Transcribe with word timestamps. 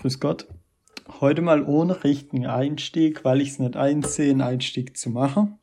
Grüß 0.00 0.20
Gott. 0.20 0.46
Heute 1.20 1.40
mal 1.40 1.64
ohne 1.64 2.04
richtigen 2.04 2.46
Einstieg, 2.46 3.24
weil 3.24 3.40
ich 3.40 3.50
es 3.50 3.58
nicht 3.58 3.76
einsehe, 3.76 4.30
einen 4.30 4.42
Einstieg 4.42 4.96
zu 4.96 5.10
machen. 5.10 5.58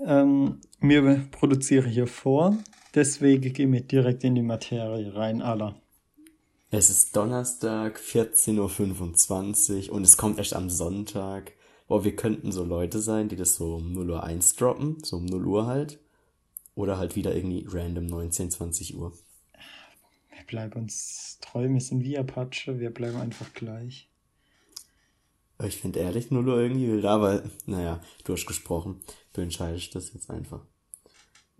Ähm, 0.00 0.60
mir 0.80 1.26
produziere 1.30 1.88
hier 1.88 2.06
vor, 2.06 2.56
deswegen 2.94 3.52
gehen 3.52 3.72
wir 3.72 3.82
direkt 3.82 4.24
in 4.24 4.34
die 4.34 4.42
Materie 4.42 5.14
rein, 5.14 5.42
aller. 5.42 5.74
Es 6.70 6.88
ist 6.88 7.16
Donnerstag, 7.16 7.98
14.25 7.98 9.88
Uhr 9.88 9.94
und 9.94 10.04
es 10.04 10.16
kommt 10.16 10.38
erst 10.38 10.54
am 10.54 10.70
Sonntag. 10.70 11.52
Boah, 11.88 12.04
wir 12.04 12.16
könnten 12.16 12.52
so 12.52 12.64
Leute 12.64 13.00
sein, 13.00 13.28
die 13.28 13.36
das 13.36 13.56
so 13.56 13.76
um 13.76 13.92
0 13.92 14.10
Uhr 14.10 14.22
1 14.22 14.54
droppen, 14.56 15.02
so 15.02 15.16
um 15.16 15.26
0 15.26 15.46
Uhr 15.46 15.66
halt. 15.66 15.98
Oder 16.74 16.96
halt 16.96 17.16
wieder 17.16 17.34
irgendwie 17.34 17.66
random 17.68 18.06
19, 18.06 18.50
20 18.50 18.96
Uhr. 18.96 19.12
Wir 20.42 20.46
bleiben 20.46 20.80
uns 20.82 21.38
treu, 21.40 21.68
wir 21.68 21.80
sind 21.80 22.02
wie 22.02 22.18
Apache, 22.18 22.80
wir 22.80 22.90
bleiben 22.90 23.16
einfach 23.16 23.52
gleich. 23.54 24.08
Ich 25.64 25.76
finde 25.76 26.00
ehrlich 26.00 26.32
0 26.32 26.48
Uhr 26.48 26.60
irgendwie 26.60 26.88
wild, 26.88 27.04
aber 27.04 27.44
naja, 27.66 28.00
du 28.24 28.32
hast 28.32 28.46
gesprochen. 28.46 29.00
Du 29.32 29.40
entscheidest 29.40 29.94
das 29.94 30.12
jetzt 30.12 30.30
einfach. 30.30 30.66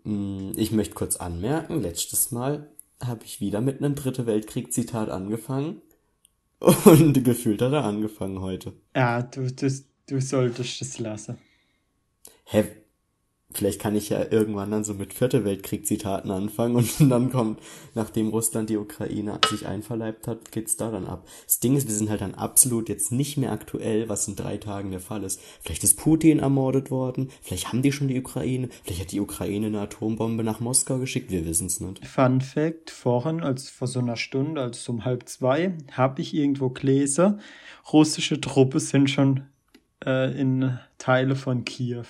Mm, 0.03 0.51
Ich 0.57 0.73
möchte 0.73 0.95
kurz 0.95 1.17
anmerken, 1.17 1.81
letztes 1.81 2.33
Mal 2.33 2.69
habe 3.01 3.25
ich 3.25 3.41
wieder 3.41 3.61
mit 3.61 3.79
einem 3.79 3.95
Dritte 3.95 4.27
Weltkrieg-Zitat 4.27 5.09
angefangen. 5.11 5.81
Und 6.85 7.23
gefühlt 7.25 7.63
hat 7.63 7.73
er 7.73 7.85
angefangen 7.85 8.41
heute. 8.41 8.73
Ja, 8.97 9.23
du, 9.23 9.51
du, 9.53 9.71
du 10.09 10.21
solltest 10.21 10.83
es 10.83 10.99
lassen. 10.99 11.39
Hä? 12.47 12.65
Vielleicht 13.55 13.81
kann 13.81 13.95
ich 13.95 14.09
ja 14.09 14.25
irgendwann 14.31 14.71
dann 14.71 14.85
so 14.85 14.95
mit 14.95 15.13
Vierte 15.13 15.45
Weltkrieg-Zitaten 15.45 16.31
anfangen 16.31 16.77
und 16.77 16.91
dann 17.11 17.31
kommt, 17.31 17.61
nachdem 17.95 18.29
Russland 18.29 18.71
die 18.71 18.77
Ukraine 18.77 19.39
sich 19.49 19.67
einverleibt 19.67 20.27
hat, 20.27 20.53
geht's 20.53 20.77
da 20.77 20.91
dann 20.91 21.07
ab. 21.07 21.27
Das 21.45 21.61
Ding 21.61 21.77
ist, 21.77 21.89
wir 21.89 21.95
sind 21.95 22.11
halt 22.11 22.21
dann 22.21 22.35
absolut 22.35 22.89
jetzt 22.89 23.13
nicht 23.13 23.37
mehr 23.37 23.53
aktuell, 23.53 24.09
was 24.09 24.29
in 24.29 24.37
drei 24.37 24.57
Tagen 24.57 24.91
der 24.91 25.01
Fall 25.01 25.25
ist. 25.25 25.41
Vielleicht 25.61 25.85
ist 25.85 25.99
Putin 25.99 26.39
ermordet 26.39 26.91
worden, 26.91 27.31
vielleicht 27.43 27.69
haben 27.69 27.83
die 27.83 27.93
schon 27.93 28.09
die 28.09 28.19
Ukraine, 28.19 28.69
vielleicht 28.85 29.03
hat 29.03 29.13
die 29.13 29.21
Ukraine 29.21 29.67
eine 29.67 29.81
Atombombe 29.81 30.45
nach 30.45 30.61
Moskau 30.61 30.99
geschickt, 30.99 31.31
wir 31.31 31.47
wissen's 31.47 31.81
nicht. 31.81 32.07
Fun 32.07 32.41
Fact, 32.41 32.91
vorhin, 32.91 33.43
als 33.43 33.71
vor 33.71 33.89
so 33.89 34.01
einer 34.01 34.17
Stunde, 34.17 34.61
also 34.61 34.93
um 34.93 35.05
halb 35.05 35.29
zwei, 35.29 35.75
habe 35.93 36.23
ich 36.23 36.35
irgendwo 36.35 36.71
gelesen, 36.71 37.41
russische 37.93 38.41
Truppen 38.41 38.81
sind 38.81 39.11
schon 39.11 39.43
äh, 40.05 40.39
in 40.39 40.79
Teile 40.99 41.37
von 41.37 41.65
Kiew. 41.65 42.05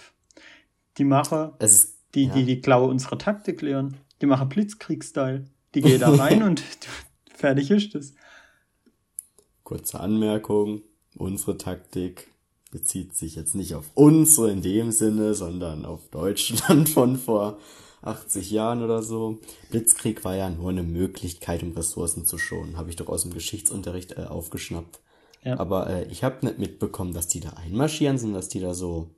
Die 0.98 1.04
machen, 1.04 1.52
Es 1.58 1.98
die, 2.14 2.26
ja. 2.26 2.34
die, 2.34 2.44
die 2.44 2.60
klauen 2.60 2.90
unsere 2.90 3.18
Taktik 3.18 3.62
lernen. 3.62 3.96
Die 4.20 4.26
machen 4.26 4.48
Blitzkrieg-Style. 4.48 5.44
Die 5.74 5.80
gehen 5.80 6.00
da 6.00 6.14
rein 6.14 6.42
und 6.42 6.62
fertig 7.34 7.70
ist 7.70 7.94
es. 7.94 8.14
Kurze 9.64 10.00
Anmerkung, 10.00 10.82
unsere 11.16 11.56
Taktik 11.56 12.30
bezieht 12.70 13.14
sich 13.14 13.34
jetzt 13.34 13.54
nicht 13.54 13.74
auf 13.74 13.90
unsere 13.94 14.50
in 14.50 14.62
dem 14.62 14.92
Sinne, 14.92 15.34
sondern 15.34 15.84
auf 15.84 16.08
Deutschland 16.10 16.88
von 16.90 17.16
vor 17.16 17.58
80 18.02 18.50
Jahren 18.50 18.82
oder 18.82 19.02
so. 19.02 19.38
Blitzkrieg 19.70 20.24
war 20.24 20.36
ja 20.36 20.50
nur 20.50 20.70
eine 20.70 20.82
Möglichkeit, 20.82 21.62
um 21.62 21.72
Ressourcen 21.72 22.26
zu 22.26 22.36
schonen, 22.38 22.76
habe 22.76 22.90
ich 22.90 22.96
doch 22.96 23.08
aus 23.08 23.22
dem 23.22 23.32
Geschichtsunterricht 23.32 24.12
äh, 24.12 24.24
aufgeschnappt. 24.24 25.00
Ja. 25.44 25.58
Aber 25.58 25.88
äh, 25.88 26.04
ich 26.10 26.24
habe 26.24 26.44
nicht 26.44 26.58
mitbekommen, 26.58 27.14
dass 27.14 27.28
die 27.28 27.40
da 27.40 27.50
einmarschieren, 27.50 28.18
sondern 28.18 28.40
dass 28.40 28.48
die 28.48 28.60
da 28.60 28.74
so 28.74 29.10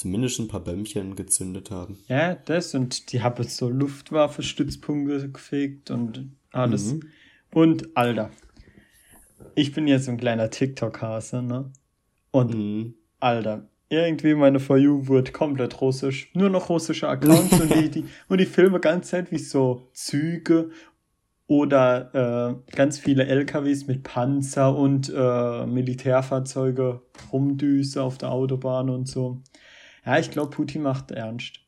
zumindest 0.00 0.40
ein 0.40 0.48
paar 0.48 0.60
Bömmchen 0.60 1.14
gezündet 1.14 1.70
haben. 1.70 1.98
Ja, 2.08 2.34
das 2.34 2.74
und 2.74 3.12
die 3.12 3.22
haben 3.22 3.44
so 3.44 3.68
Luftwaffenstützpunkte 3.68 5.30
gefegt 5.30 5.90
und 5.90 6.32
alles. 6.52 6.94
Mhm. 6.94 7.02
Und 7.52 7.96
Alter, 7.96 8.30
ich 9.54 9.72
bin 9.72 9.86
jetzt 9.86 10.06
so 10.06 10.12
ein 10.12 10.16
kleiner 10.16 10.50
TikTok-Hase, 10.50 11.42
ne? 11.42 11.70
Und 12.30 12.54
Mhm. 12.54 12.94
Alter, 13.18 13.68
irgendwie 13.90 14.34
meine 14.34 14.60
For 14.60 14.78
You 14.78 15.06
wurde 15.06 15.32
komplett 15.32 15.80
russisch. 15.80 16.30
Nur 16.32 16.48
noch 16.48 16.70
russische 16.70 17.08
Accounts 17.08 17.60
und 17.60 17.74
die, 17.74 17.90
die, 17.90 18.04
und 18.28 18.38
die 18.38 18.46
filmen 18.46 18.80
ganz 18.80 19.08
Zeit 19.08 19.30
wie 19.30 19.38
so 19.38 19.90
Züge 19.92 20.70
oder 21.46 22.54
äh, 22.70 22.74
ganz 22.74 22.98
viele 22.98 23.26
LKWs 23.26 23.88
mit 23.88 24.04
Panzer 24.04 24.74
und 24.74 25.12
äh, 25.14 25.66
Militärfahrzeuge 25.66 27.02
rumdüse 27.32 28.02
auf 28.02 28.16
der 28.16 28.30
Autobahn 28.30 28.88
und 28.88 29.08
so. 29.08 29.42
Ja, 30.04 30.18
ich 30.18 30.30
glaube, 30.30 30.50
Putin 30.50 30.82
macht 30.82 31.10
ernst. 31.10 31.60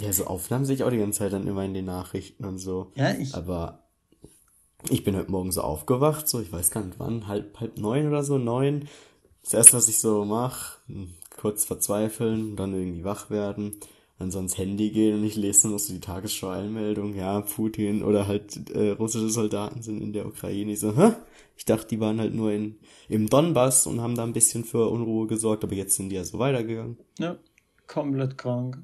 Ja, 0.00 0.12
so 0.12 0.26
Aufnahmen 0.26 0.64
sehe 0.64 0.74
ich 0.74 0.84
auch 0.84 0.90
die 0.90 0.98
ganze 0.98 1.20
Zeit 1.20 1.32
dann 1.32 1.46
immer 1.46 1.64
in 1.64 1.74
den 1.74 1.84
Nachrichten 1.84 2.44
und 2.44 2.58
so. 2.58 2.90
Ja, 2.96 3.12
ich, 3.12 3.34
Aber 3.34 3.84
ich 4.90 5.04
bin 5.04 5.16
heute 5.16 5.30
Morgen 5.30 5.52
so 5.52 5.62
aufgewacht, 5.62 6.28
so, 6.28 6.40
ich 6.40 6.52
weiß 6.52 6.70
gar 6.70 6.82
nicht 6.84 6.98
wann, 6.98 7.28
halb, 7.28 7.58
halb 7.60 7.78
neun 7.78 8.08
oder 8.08 8.24
so, 8.24 8.38
neun. 8.38 8.88
Das 9.42 9.54
erste, 9.54 9.76
was 9.76 9.88
ich 9.88 9.98
so 9.98 10.24
mache, 10.24 10.78
kurz 11.36 11.64
verzweifeln, 11.64 12.56
dann 12.56 12.74
irgendwie 12.74 13.04
wach 13.04 13.30
werden, 13.30 13.78
dann 14.18 14.30
so 14.30 14.38
ans 14.38 14.56
Handy 14.58 14.90
gehen 14.90 15.16
und 15.18 15.24
ich 15.24 15.36
lese 15.36 15.68
nur 15.68 15.78
so 15.78 15.92
die 15.92 16.00
Tagesschau-Einmeldung, 16.00 17.14
ja, 17.14 17.40
Putin 17.40 18.02
oder 18.02 18.28
halt 18.28 18.70
äh, 18.70 18.90
russische 18.90 19.28
Soldaten 19.28 19.82
sind 19.82 20.00
in 20.00 20.12
der 20.12 20.26
Ukraine. 20.26 20.72
Ich 20.72 20.80
so, 20.80 20.96
hä? 20.96 21.12
Ich 21.56 21.64
dachte, 21.64 21.88
die 21.88 22.00
waren 22.00 22.20
halt 22.20 22.34
nur 22.34 22.52
in, 22.52 22.76
im 23.08 23.28
Donbass 23.28 23.86
und 23.86 24.00
haben 24.00 24.14
da 24.14 24.24
ein 24.24 24.32
bisschen 24.32 24.64
für 24.64 24.88
Unruhe 24.88 25.26
gesorgt, 25.26 25.64
aber 25.64 25.74
jetzt 25.74 25.96
sind 25.96 26.10
die 26.10 26.16
ja 26.16 26.24
so 26.24 26.38
weitergegangen. 26.38 26.96
Ja, 27.18 27.38
komplett 27.86 28.38
krank. 28.38 28.78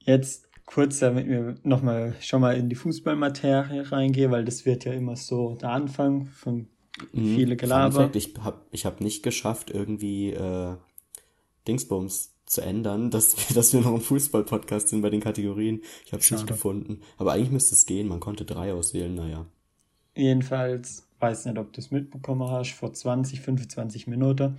Jetzt 0.00 0.48
kurz, 0.66 0.98
damit 0.98 1.28
wir 1.28 1.56
nochmal 1.62 2.14
schon 2.20 2.40
mal 2.40 2.56
in 2.56 2.68
die 2.68 2.76
Fußballmaterie 2.76 3.80
reingehen, 3.90 4.30
weil 4.30 4.44
das 4.44 4.64
wird 4.66 4.84
ja 4.84 4.92
immer 4.92 5.16
so 5.16 5.54
der 5.54 5.70
Anfang 5.70 6.26
von 6.26 6.68
Mhm. 7.12 7.34
viele 7.34 7.56
Gelaber. 7.56 8.04
Fact, 8.04 8.16
ich 8.16 8.34
hab, 8.38 8.66
ich 8.70 8.84
hab 8.86 9.00
nicht 9.00 9.22
geschafft, 9.22 9.70
irgendwie 9.70 10.30
äh, 10.30 10.76
Dingsbums 11.66 12.31
zu 12.52 12.60
ändern, 12.60 13.10
dass 13.10 13.36
wir, 13.48 13.54
dass 13.54 13.72
wir 13.72 13.80
noch 13.80 13.94
ein 13.94 14.00
Fußball-Podcast 14.00 14.88
sind 14.88 15.02
bei 15.02 15.10
den 15.10 15.20
Kategorien. 15.20 15.82
Ich 16.04 16.12
habe 16.12 16.22
es 16.22 16.30
nicht 16.30 16.46
gefunden. 16.46 17.00
Aber 17.18 17.32
eigentlich 17.32 17.50
müsste 17.50 17.74
es 17.74 17.86
gehen. 17.86 18.08
Man 18.08 18.20
konnte 18.20 18.44
drei 18.44 18.72
auswählen. 18.72 19.14
Naja. 19.14 19.46
Jedenfalls, 20.14 21.08
weiß 21.20 21.46
nicht, 21.46 21.58
ob 21.58 21.72
du 21.72 21.80
es 21.80 21.90
mitbekommen 21.90 22.48
hast, 22.50 22.72
vor 22.72 22.92
20, 22.92 23.40
25 23.40 24.06
Minuten 24.06 24.58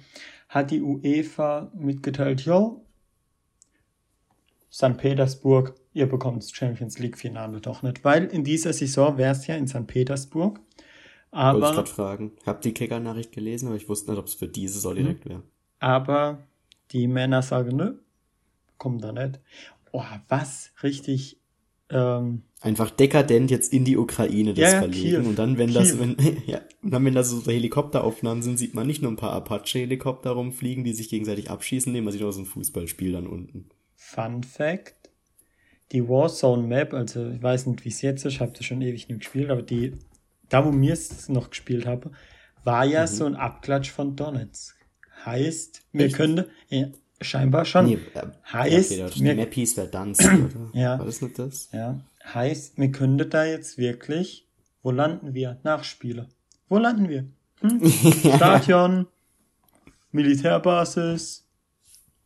hat 0.50 0.72
die 0.72 0.82
UEFA 0.82 1.72
mitgeteilt, 1.76 2.42
yo, 2.42 2.86
St. 4.72 4.98
Petersburg, 4.98 5.76
ihr 5.94 6.08
bekommt 6.08 6.42
das 6.42 6.52
Champions 6.52 6.98
League 6.98 7.18
Finale 7.18 7.62
doch 7.62 7.84
nicht, 7.84 8.04
weil 8.04 8.26
in 8.26 8.44
dieser 8.44 8.74
Saison 8.74 9.18
wäre 9.18 9.32
es 9.34 9.46
ja 9.46 9.56
in 9.56 9.68
St. 9.68 9.86
Petersburg, 9.86 10.60
Wollte 11.32 11.58
ich 11.60 11.64
aber, 11.66 11.72
gerade 11.72 11.90
fragen. 11.90 12.32
Hab 12.46 12.62
die 12.62 12.74
Kicker-Nachricht 12.74 13.32
gelesen, 13.32 13.68
aber 13.68 13.76
ich 13.76 13.90
wusste 13.90 14.12
nicht, 14.12 14.20
ob 14.20 14.26
es 14.26 14.36
für 14.36 14.48
diese 14.48 14.76
Saison 14.76 14.96
direkt 14.96 15.28
wäre. 15.28 15.44
aber 15.80 16.48
die 16.92 17.08
Männer 17.08 17.42
sagen, 17.42 17.76
nö, 17.76 17.94
kommt 18.78 19.04
da 19.04 19.12
nicht. 19.12 19.40
Oh, 19.92 20.04
was 20.28 20.72
richtig, 20.82 21.40
ähm, 21.90 22.44
Einfach 22.62 22.90
dekadent 22.92 23.52
jetzt 23.52 23.74
in 23.74 23.84
die 23.84 23.98
Ukraine 23.98 24.54
das 24.54 24.72
Ja, 24.72 24.80
verlegen. 24.80 25.22
Kiew. 25.22 25.30
Und 25.30 25.38
dann, 25.38 25.58
wenn 25.58 25.74
das, 25.74 25.92
Kiew. 25.92 26.00
wenn, 26.00 26.38
ja, 26.48 26.62
und 26.82 26.92
dann, 26.92 27.06
wenn 27.06 27.14
da 27.14 27.24
so 27.24 27.44
Helikopteraufnahmen 27.46 28.42
sind, 28.42 28.58
sieht 28.58 28.74
man 28.74 28.88
nicht 28.88 29.02
nur 29.02 29.12
ein 29.12 29.18
paar 29.18 29.34
Apache-Helikopter 29.34 30.32
rumfliegen, 30.32 30.84
die 30.84 30.94
sich 30.94 31.10
gegenseitig 31.10 31.50
abschießen, 31.52 31.92
nee, 31.92 32.02
man 32.02 32.14
sieht 32.14 32.24
auch 32.24 32.32
so 32.32 32.42
ein 32.42 32.46
Fußballspiel 32.46 33.12
dann 33.12 33.28
unten. 33.28 33.70
Fun 33.96 34.44
Fact. 34.44 34.96
Die 35.92 36.08
Warzone 36.08 36.64
Map, 36.66 36.94
also 36.94 37.30
ich 37.30 37.44
weiß 37.44 37.68
nicht, 37.68 37.86
wie 37.86 37.90
es 37.90 38.02
jetzt 38.02 38.26
ist, 38.26 38.34
ich 38.34 38.40
habe 38.40 38.54
das 38.54 38.66
schon 38.66 38.82
ewig 38.82 39.10
nicht 39.10 39.20
gespielt, 39.20 39.52
aber 39.52 39.62
die, 39.62 39.98
da 40.50 40.66
wo 40.66 40.72
mir 40.72 40.94
es 40.94 41.30
noch 41.30 41.50
gespielt 41.50 41.86
habe, 41.86 42.12
war 42.64 42.86
ja 42.86 43.06
so 43.06 43.26
ein 43.26 43.36
Abklatsch 43.36 43.92
von 43.92 44.16
Donetsk. 44.16 44.76
Heißt, 45.26 45.82
wir. 45.92 46.06
Echt? 46.06 46.16
können, 46.16 46.46
ja, 46.70 46.88
scheinbar 47.22 47.66
schon, 47.66 47.86
Nee, 47.86 48.00
äh, 48.14 48.22
heißt, 48.52 48.92
ja, 48.92 49.06
okay, 49.06 49.24
wir, 49.24 49.36
Map 49.36 49.54
hieß 49.54 49.74
Verdansk, 49.74 50.22
oder? 50.24 50.70
Ja. 50.74 51.00
War 51.00 51.06
das 51.06 51.22
nicht 51.22 51.40
das? 51.40 51.70
ja, 51.72 52.00
heißt, 52.26 52.78
wir 52.78 52.92
können 52.92 53.18
da 53.30 53.46
jetzt 53.46 53.78
wirklich, 53.78 54.48
wo 54.82 54.92
landen 54.92 55.34
wir? 55.34 55.60
Nachspiele. 55.64 56.28
Wo 56.70 56.78
landen 56.78 57.08
wir? 57.10 57.26
Hm? 57.62 57.82
Stadion, 58.36 59.08
Militärbasis, 60.12 61.46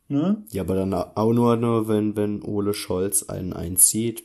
ne? 0.08 0.44
Ja, 0.50 0.64
aber 0.64 0.76
dann 0.76 0.94
auch 0.94 1.34
nur, 1.34 1.56
nur 1.58 1.88
wenn, 1.88 2.16
wenn 2.16 2.42
Ole 2.44 2.74
Scholz 2.74 3.24
einen 3.24 3.54
einzieht. 3.54 4.24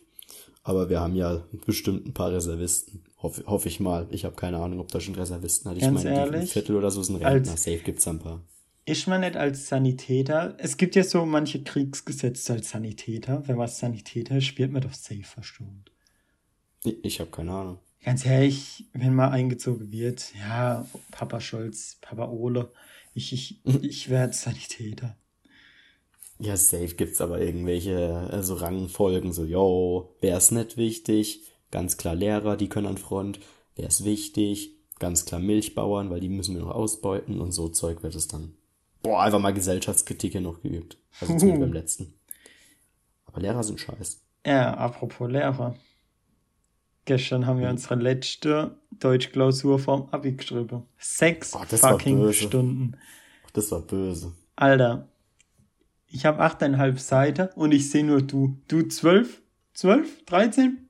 Aber 0.65 0.89
wir 0.89 1.01
haben 1.01 1.17
ja 1.17 1.43
bestimmt 1.67 2.07
ein 2.07 2.15
paar 2.15 2.31
Reservisten. 2.33 3.03
Hoffe 3.21 3.43
hoffe 3.47 3.69
ich 3.69 3.81
mal. 3.81 4.07
Ich 4.11 4.25
habe 4.25 4.37
keine 4.37 4.59
Ahnung, 4.59 4.79
ob 4.81 4.89
da 4.93 5.01
schon 5.01 5.15
Reservisten 5.15 5.71
hat. 5.71 5.77
Ich 5.77 5.83
Ganz 5.83 6.05
meine, 6.05 6.15
die 6.15 6.21
ein 6.21 6.33
ehrlich, 6.35 6.53
Viertel 6.53 6.77
oder 6.77 6.91
so 6.91 7.03
sind 7.03 7.17
als- 7.25 7.35
Rentner. 7.35 7.57
Safe 7.57 7.79
gibt's 7.79 8.07
ein 8.07 8.19
paar. 8.21 8.41
Ist 8.85 9.07
man 9.07 9.21
nicht 9.21 9.37
als 9.37 9.69
Sanitäter, 9.69 10.57
es 10.59 10.77
gibt 10.77 10.97
ja 10.97 11.05
so 11.05 11.25
manche 11.25 11.63
Kriegsgesetze 11.63 12.55
als 12.55 12.71
Sanitäter, 12.71 13.47
wenn 13.47 13.57
man 13.57 13.67
als 13.67 13.79
Sanitäter 13.79 14.39
ist, 14.39 14.59
wird 14.59 14.73
man 14.73 14.83
doch 14.83 14.93
safe 14.93 15.23
verstummt. 15.23 15.93
Ich, 16.85 17.21
habe 17.21 17.31
keine 17.31 17.53
Ahnung. 17.53 17.79
Ganz 18.03 18.27
ehrlich, 18.27 18.87
wenn 18.93 19.15
man 19.15 19.31
eingezogen 19.31 19.93
wird, 19.93 20.35
ja, 20.35 20.85
Papa 21.13 21.41
Scholz, 21.41 21.99
Papa 22.01 22.29
Ole, 22.29 22.73
ich, 23.15 23.33
ich, 23.33 23.61
ich 23.83 24.11
werde 24.11 24.33
Sanitäter. 24.33 25.17
Ja, 26.41 26.57
safe 26.57 26.97
gibt's 26.97 27.21
aber 27.21 27.41
irgendwelche 27.41 28.31
äh, 28.33 28.43
so 28.43 28.55
Rangfolgen, 28.55 29.33
so, 29.33 29.45
yo, 29.45 30.17
wer 30.21 30.37
ist 30.39 30.51
nicht 30.51 30.77
wichtig? 30.77 31.43
Ganz 31.71 31.97
klar 31.97 32.17
Lehrer, 32.17 32.57
die 32.57 32.69
können 32.69 32.89
an 32.89 32.99
Front. 32.99 33.39
Wer 33.77 33.87
ist 33.87 34.05
wichtig? 34.05 34.83
ganz 35.03 35.25
klar 35.25 35.41
Milchbauern, 35.41 36.11
weil 36.11 36.21
die 36.21 36.29
müssen 36.29 36.55
wir 36.55 36.63
noch 36.63 36.77
ausbeuten 36.77 37.41
und 37.41 37.51
so 37.51 37.69
Zeug 37.69 38.05
wird 38.05 38.15
es 38.15 38.29
dann. 38.29 38.55
Boah, 39.03 39.23
einfach 39.23 39.41
mal 39.41 39.53
Gesellschaftskritik 39.53 40.33
hier 40.33 40.41
noch 40.41 40.61
geübt. 40.63 40.99
Also 41.21 41.37
zumindest 41.37 41.61
beim 41.61 41.73
letzten. 41.73 42.15
Aber 43.25 43.41
Lehrer 43.41 43.63
sind 43.65 43.81
scheiße. 43.81 44.19
Ja, 44.47 44.75
apropos 44.75 45.31
Lehrer. 45.31 45.75
Gestern 47.05 47.47
haben 47.47 47.59
wir 47.59 47.69
unsere 47.69 47.97
letzte 47.97 48.79
Deutschklausur 48.93 49.79
vom 49.81 50.09
Abi 50.11 50.33
geschrieben. 50.33 50.85
Sechs 50.99 51.53
Oh, 51.55 51.65
fucking. 51.65 52.33
Stunden. 52.33 52.97
Das 53.55 53.71
war 53.73 53.81
böse. 53.81 54.33
Alter, 54.55 55.09
ich 56.07 56.25
habe 56.27 56.39
achteinhalb 56.41 57.01
Seiten 57.01 57.49
und 57.57 57.73
ich 57.73 57.91
sehe 57.91 58.05
nur 58.05 58.23
du. 58.23 58.57
Du 58.69 58.83
zwölf? 58.83 59.43
Zwölf? 59.75 60.25
Dreizehn? 60.27 60.89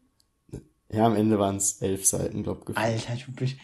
Ja, 0.91 1.07
am 1.07 1.17
Ende 1.17 1.39
waren 1.39 1.57
es 1.57 1.81
elf 1.81 2.05
Seiten, 2.05 2.43
glaub 2.43 2.69
ich. 2.69 2.77
Alter, 2.77 3.17
du 3.27 3.33
bist. 3.33 3.57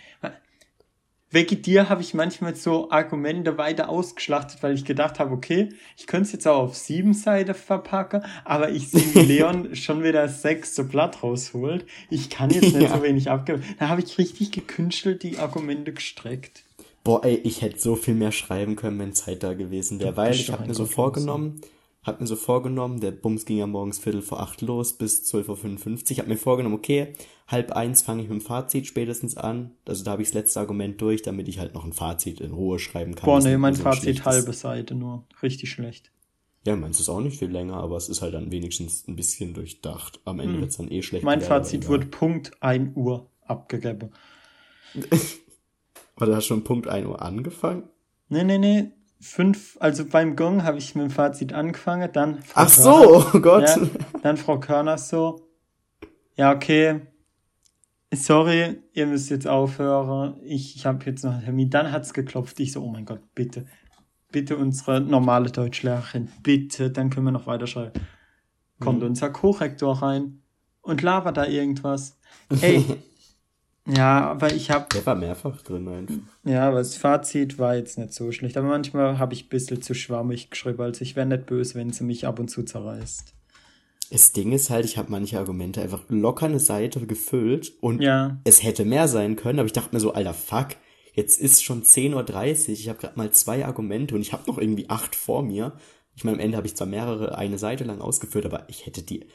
Wegen 1.31 1.61
dir 1.61 1.91
habe 1.91 2.01
ich 2.01 2.15
manchmal 2.15 2.55
so 2.57 2.91
Argumente 2.91 3.59
weiter 3.59 3.91
ausgeschlachtet, 3.91 4.63
weil 4.63 4.75
ich 4.75 4.87
gedacht 4.87 5.19
habe, 5.19 5.35
okay, 5.35 5.69
ich 5.99 6.07
könnte 6.07 6.27
es 6.27 6.33
jetzt 6.33 6.49
auch 6.49 6.63
auf 6.63 6.75
sieben 6.77 7.13
Seiten 7.13 7.53
verpacken, 7.55 8.23
aber 8.47 8.71
ich 8.71 8.89
sehe, 8.91 9.15
wie 9.15 9.19
Leon 9.37 9.75
schon 9.77 10.03
wieder 10.03 10.23
das 10.23 10.41
sechste 10.41 10.85
Blatt 10.85 11.23
rausholt. 11.23 11.85
Ich 12.09 12.31
kann 12.31 12.49
jetzt 12.49 12.73
nicht 12.75 12.81
Ja. 12.89 12.97
so 12.97 13.03
wenig 13.03 13.31
abgeben. 13.31 13.63
Da 13.79 13.89
habe 13.89 14.01
ich 14.01 14.17
richtig 14.17 14.53
gekünstelt 14.53 15.23
die 15.23 15.37
Argumente 15.39 15.93
gestreckt. 15.93 16.65
Boah, 17.05 17.23
ey, 17.25 17.35
ich 17.45 17.61
hätte 17.61 17.79
so 17.79 17.95
viel 17.95 18.15
mehr 18.15 18.33
schreiben 18.33 18.77
können, 18.77 18.99
wenn 18.99 19.13
Zeit 19.13 19.43
da 19.43 19.53
gewesen 19.53 20.01
wäre, 20.01 20.17
weil 20.17 20.35
ich 20.35 20.51
habe 20.51 20.67
mir 20.67 20.75
so 20.75 20.87
vorgenommen, 20.87 21.61
hab 22.09 22.21
mir 22.21 22.27
so 22.27 22.37
vorgenommen, 22.37 23.01
der 23.01 23.13
Bums 23.13 23.45
ging 23.45 23.59
ja 23.59 23.67
morgens 23.67 23.99
Viertel 23.99 24.23
vor 24.23 24.41
acht 24.41 24.61
los 24.61 24.95
bis 24.95 25.23
12.55 25.33 26.13
Uhr, 26.13 26.19
hab 26.19 26.27
mir 26.27 26.37
vorgenommen, 26.37 26.75
okay, 26.75 27.13
halb 27.47 27.73
eins 27.73 28.03
fange 28.03 28.23
ich 28.23 28.29
mit 28.29 28.41
dem 28.41 28.45
Fazit 28.45 28.87
spätestens 28.87 29.37
an, 29.37 29.73
also 29.87 30.05
da 30.05 30.13
habe 30.13 30.23
ich 30.23 30.29
das 30.29 30.35
letzte 30.35 30.61
Argument 30.61 31.01
durch, 31.01 31.23
damit 31.23 31.49
ich 31.49 31.59
halt 31.59 31.75
noch 31.75 31.85
ein 31.85 31.93
Fazit 31.93 32.41
in 32.41 32.53
Ruhe 32.53 32.79
schreiben 32.79 33.15
kann. 33.15 33.27
Boah, 33.27 33.41
nee, 33.41 33.57
mein 33.57 33.75
so 33.75 33.85
Fazit 33.85 34.25
halbe 34.25 34.53
Seite 34.53 34.95
nur. 34.95 35.25
Richtig 35.43 35.71
schlecht. 35.71 36.11
Ja, 36.67 36.77
meins 36.77 37.01
ist 37.01 37.09
auch 37.09 37.21
nicht 37.21 37.39
viel 37.39 37.51
länger, 37.51 37.77
aber 37.77 37.97
es 37.97 38.09
ist 38.09 38.21
halt 38.21 38.35
dann 38.35 38.51
wenigstens 38.51 39.07
ein 39.09 39.17
bisschen 39.17 39.55
durchdacht. 39.55 40.21
Am 40.25 40.41
Ende 40.41 40.61
wird's 40.61 40.77
dann 40.77 40.91
eh 40.91 41.03
schlecht. 41.03 41.23
Hm. 41.23 41.27
Mein 41.27 41.41
werden, 41.41 41.49
Fazit 41.49 41.89
wurde 41.89 42.07
Punkt 42.07 42.53
1 42.61 42.97
Uhr 42.97 43.31
abgegeben. 43.47 44.11
Warte, 46.17 46.37
hast 46.37 46.45
du 46.45 46.49
schon 46.49 46.65
Punkt 46.65 46.89
1 46.89 47.07
Uhr 47.07 47.23
angefangen? 47.23 47.85
Nee, 48.29 48.45
nee, 48.45 48.59
nee. 48.59 48.91
Fünf, 49.21 49.77
also 49.81 50.05
beim 50.05 50.37
Gong 50.37 50.63
habe 50.63 50.79
ich 50.79 50.95
mit 50.95 51.05
dem 51.05 51.11
Fazit 51.11 51.53
angefangen, 51.53 52.09
dann 52.13 52.41
Frau 52.43 52.61
Ach 52.63 52.71
Körner- 52.71 52.83
so, 52.83 53.27
oh 53.35 53.41
Gott. 53.41 53.69
Ja, 53.69 53.77
dann 54.23 54.37
Frau 54.37 54.61
Körner 54.61 54.97
so, 54.97 55.41
ja, 56.37 56.53
okay, 56.53 57.01
sorry, 58.15 58.79
ihr 58.93 59.07
müsst 59.07 59.31
jetzt 59.31 59.47
aufhören, 59.49 60.37
ich, 60.45 60.77
ich 60.77 60.87
habe 60.87 61.05
jetzt 61.07 61.25
noch 61.25 61.33
einen 61.33 61.45
Termin. 61.45 61.71
Dann 61.71 61.91
hat's 61.91 62.15
geklopft, 62.15 62.61
ich 62.61 62.73
so, 62.73 62.83
oh 62.83 62.89
mein 62.89 63.05
Gott, 63.05 63.21
bitte, 63.35 63.67
bitte 64.31 64.57
unsere 64.57 65.01
normale 65.01 65.51
Deutschlehrerin, 65.51 66.29
bitte, 66.43 66.91
dann 66.91 67.11
können 67.11 67.27
wir 67.27 67.33
noch 67.33 67.47
weiterschreiben. 67.47 68.01
Kommt 68.81 69.03
unser 69.03 69.31
Korrektor 69.31 70.01
rein 70.01 70.43
und 70.83 71.03
labert 71.03 71.37
da 71.37 71.45
irgendwas. 71.45 72.17
Ey, 72.61 72.85
ja, 73.89 74.31
aber 74.31 74.53
ich 74.53 74.71
habe 74.71 74.87
Der 74.95 75.05
war 75.07 75.15
mehrfach 75.15 75.63
drin 75.63 75.89
einfach. 75.89 76.15
ja, 76.45 76.69
aber 76.69 76.79
das 76.79 76.97
Fazit 76.97 77.59
war 77.59 77.75
jetzt 77.77 77.99
nicht 77.99 78.13
so 78.13 78.31
schlecht. 78.33 78.57
Aber 78.57 78.69
manchmal 78.69 79.19
habe 79.19 79.35
ich 79.35 79.47
ein 79.47 79.49
bisschen 79.49 79.83
zu 79.83 79.95
schwammig 79.95 80.51
geschrieben. 80.51 80.81
Also 80.81 81.03
ich 81.03 81.17
wäre 81.17 81.27
nicht 81.27 81.47
böse, 81.47 81.75
wenn 81.75 81.93
sie 81.93 82.05
mich 82.05 82.27
ab 82.27 82.39
und 82.39 82.49
zu 82.49 82.63
zerreißt. 82.63 83.35
Das 84.11 84.33
Ding 84.33 84.53
ist 84.53 84.71
halt, 84.71 84.85
ich 84.87 84.97
habe 84.97 85.11
manche 85.11 85.39
Argumente 85.39 85.83
einfach 85.83 86.03
locker 86.09 86.47
eine 86.47 86.61
Seite 86.61 87.07
gefüllt 87.07 87.73
und 87.83 88.01
Ja. 88.01 88.39
es 88.45 88.63
hätte 88.63 88.85
mehr 88.87 89.07
sein 89.09 89.37
können, 89.37 89.59
aber 89.59 89.67
ich 89.67 89.73
dachte 89.75 89.95
mir 89.95 90.01
so, 90.01 90.13
alter 90.15 90.33
Fuck, 90.33 90.69
jetzt 91.13 91.39
ist 91.39 91.63
schon 91.63 91.83
10.30 91.83 92.15
Uhr, 92.69 92.73
ich 92.75 92.89
habe 92.89 92.99
gerade 92.99 93.19
mal 93.19 93.31
zwei 93.33 93.67
Argumente 93.67 94.15
und 94.15 94.23
ich 94.23 94.33
habe 94.33 94.45
noch 94.51 94.57
irgendwie 94.57 94.89
acht 94.89 95.15
vor 95.15 95.43
mir. 95.43 95.77
Ich 96.17 96.25
meine, 96.25 96.39
am 96.39 96.41
Ende 96.41 96.57
habe 96.57 96.67
ich 96.67 96.75
zwar 96.75 96.87
mehrere 96.87 97.37
eine 97.37 97.59
Seite 97.59 97.85
lang 97.85 98.01
ausgeführt, 98.01 98.47
aber 98.47 98.65
ich 98.71 98.87
hätte 98.87 99.03
die, 99.03 99.27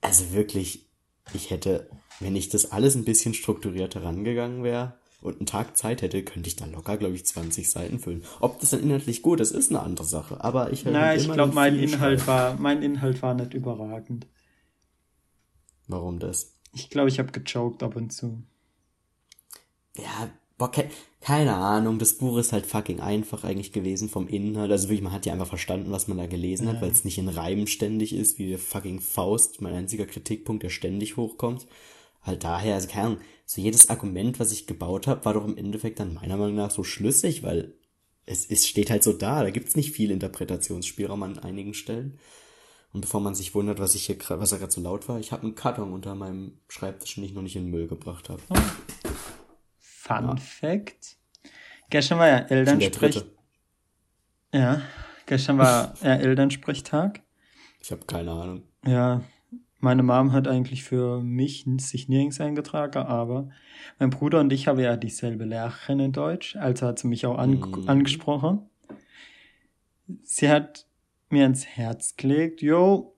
also 0.00 0.32
wirklich, 0.32 0.86
ich 1.32 1.50
hätte, 1.50 1.88
wenn 2.20 2.36
ich 2.36 2.48
das 2.48 2.72
alles 2.72 2.94
ein 2.94 3.04
bisschen 3.04 3.34
strukturierter 3.34 4.02
rangegangen 4.02 4.62
wäre 4.62 4.94
und 5.20 5.36
einen 5.36 5.46
Tag 5.46 5.76
Zeit 5.76 6.02
hätte, 6.02 6.22
könnte 6.22 6.48
ich 6.48 6.56
da 6.56 6.66
locker, 6.66 6.96
glaube 6.96 7.14
ich, 7.14 7.26
20 7.26 7.70
Seiten 7.70 7.98
füllen. 7.98 8.24
Ob 8.40 8.60
das 8.60 8.70
dann 8.70 8.82
inhaltlich 8.82 9.22
gut 9.22 9.40
ist, 9.40 9.50
ist 9.50 9.70
eine 9.70 9.80
andere 9.80 10.06
Sache, 10.06 10.42
aber 10.42 10.72
ich 10.72 10.84
Na, 10.84 11.14
ich 11.14 11.24
immer 11.24 11.34
glaube, 11.34 11.54
mein 11.54 11.76
Inhalt 11.76 12.20
schreiben. 12.20 12.26
war, 12.26 12.56
mein 12.58 12.82
Inhalt 12.82 13.22
war 13.22 13.34
nicht 13.34 13.54
überragend. 13.54 14.26
Warum 15.86 16.18
das? 16.18 16.54
Ich 16.74 16.90
glaube, 16.90 17.08
ich 17.08 17.18
habe 17.18 17.32
gejoked 17.32 17.82
ab 17.82 17.96
und 17.96 18.12
zu. 18.12 18.42
Ja, 19.96 20.30
boah, 20.58 20.70
ke 20.70 20.88
keine 21.20 21.54
Ahnung, 21.56 21.98
das 21.98 22.16
Buch 22.16 22.38
ist 22.38 22.52
halt 22.52 22.64
fucking 22.64 23.00
einfach 23.00 23.42
eigentlich 23.42 23.72
gewesen 23.72 24.08
vom 24.08 24.28
Inhalt. 24.28 24.70
Also 24.70 24.88
wirklich, 24.88 25.02
man 25.02 25.12
hat 25.12 25.26
ja 25.26 25.32
einfach 25.32 25.48
verstanden, 25.48 25.90
was 25.90 26.06
man 26.06 26.16
da 26.16 26.26
gelesen 26.26 26.68
hat, 26.68 26.80
weil 26.80 26.92
es 26.92 27.04
nicht 27.04 27.18
in 27.18 27.28
Reimen 27.28 27.66
ständig 27.66 28.12
ist, 28.14 28.38
wie 28.38 28.48
der 28.48 28.60
fucking 28.60 29.00
Faust, 29.00 29.60
mein 29.60 29.74
einziger 29.74 30.06
Kritikpunkt, 30.06 30.62
der 30.62 30.70
ständig 30.70 31.16
hochkommt. 31.16 31.66
Halt 32.22 32.44
daher, 32.44 32.74
also 32.74 32.88
keine 32.88 33.06
Ahnung, 33.06 33.20
so 33.46 33.60
jedes 33.60 33.88
Argument, 33.88 34.38
was 34.38 34.52
ich 34.52 34.66
gebaut 34.66 35.06
habe, 35.06 35.24
war 35.24 35.34
doch 35.34 35.46
im 35.46 35.56
Endeffekt 35.56 36.00
dann 36.00 36.14
meiner 36.14 36.36
Meinung 36.36 36.56
nach 36.56 36.70
so 36.70 36.84
schlüssig, 36.84 37.42
weil 37.42 37.74
es, 38.26 38.44
es 38.46 38.66
steht 38.66 38.90
halt 38.90 39.02
so 39.02 39.12
da, 39.12 39.42
da 39.42 39.50
gibt's 39.50 39.76
nicht 39.76 39.92
viel 39.92 40.10
Interpretationsspielraum 40.10 41.22
an 41.22 41.38
einigen 41.38 41.72
Stellen. 41.74 42.18
Und 42.92 43.00
bevor 43.02 43.20
man 43.20 43.34
sich 43.34 43.54
wundert, 43.54 43.78
was 43.80 43.94
ich 43.94 44.06
hier 44.06 44.16
grad, 44.16 44.40
was 44.40 44.50
da 44.50 44.56
gerade 44.58 44.72
so 44.72 44.80
laut 44.80 45.08
war, 45.08 45.18
ich 45.18 45.32
habe 45.32 45.42
einen 45.42 45.54
Karton 45.54 45.92
unter 45.92 46.14
meinem 46.14 46.58
Schreibtisch, 46.68 47.14
den 47.14 47.24
ich 47.24 47.32
noch 47.32 47.42
nicht 47.42 47.56
in 47.56 47.64
den 47.64 47.70
Müll 47.70 47.86
gebracht 47.86 48.28
habe. 48.28 48.42
Fun 49.78 50.38
Fact. 50.38 51.16
Gestern 51.90 52.18
war 52.18 52.28
ja 52.28 52.40
Der 52.40 52.58
Elternsprech. 52.58 53.14
dritte. 53.14 53.32
Ja, 54.52 54.82
gestern 55.26 55.58
war 55.58 55.94
ja 56.02 56.14
Elternsprechtag. 56.16 57.22
Ich 57.80 57.90
habe 57.92 58.04
keine 58.06 58.30
Ahnung. 58.32 58.62
Ja, 58.86 59.22
meine 59.80 60.02
Mom 60.02 60.32
hat 60.32 60.48
eigentlich 60.48 60.82
für 60.84 61.20
mich 61.22 61.66
sich 61.78 62.08
nirgends 62.08 62.40
eingetragen, 62.40 62.98
aber 62.98 63.48
mein 63.98 64.10
Bruder 64.10 64.40
und 64.40 64.52
ich 64.52 64.66
haben 64.68 64.80
ja 64.80 64.96
dieselbe 64.96 65.44
Lehrerin 65.44 66.00
in 66.00 66.12
Deutsch, 66.12 66.56
also 66.56 66.86
hat 66.86 66.98
sie 66.98 67.06
mich 67.08 67.26
auch 67.26 67.38
an 67.38 67.60
Mhm. 67.60 67.84
angesprochen. 67.88 68.60
Sie 70.22 70.48
hat 70.48 70.86
mir 71.30 71.46
ins 71.46 71.66
Herz 71.66 72.16
gelegt, 72.16 72.62
jo, 72.62 73.14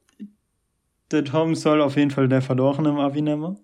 der 1.10 1.24
Tom 1.24 1.54
soll 1.54 1.80
auf 1.80 1.96
jeden 1.96 2.10
Fall 2.10 2.28
der 2.28 2.42
Verlorene 2.42 2.90
im 2.90 2.98
Abi 2.98 3.22
nehmen. 3.22 3.58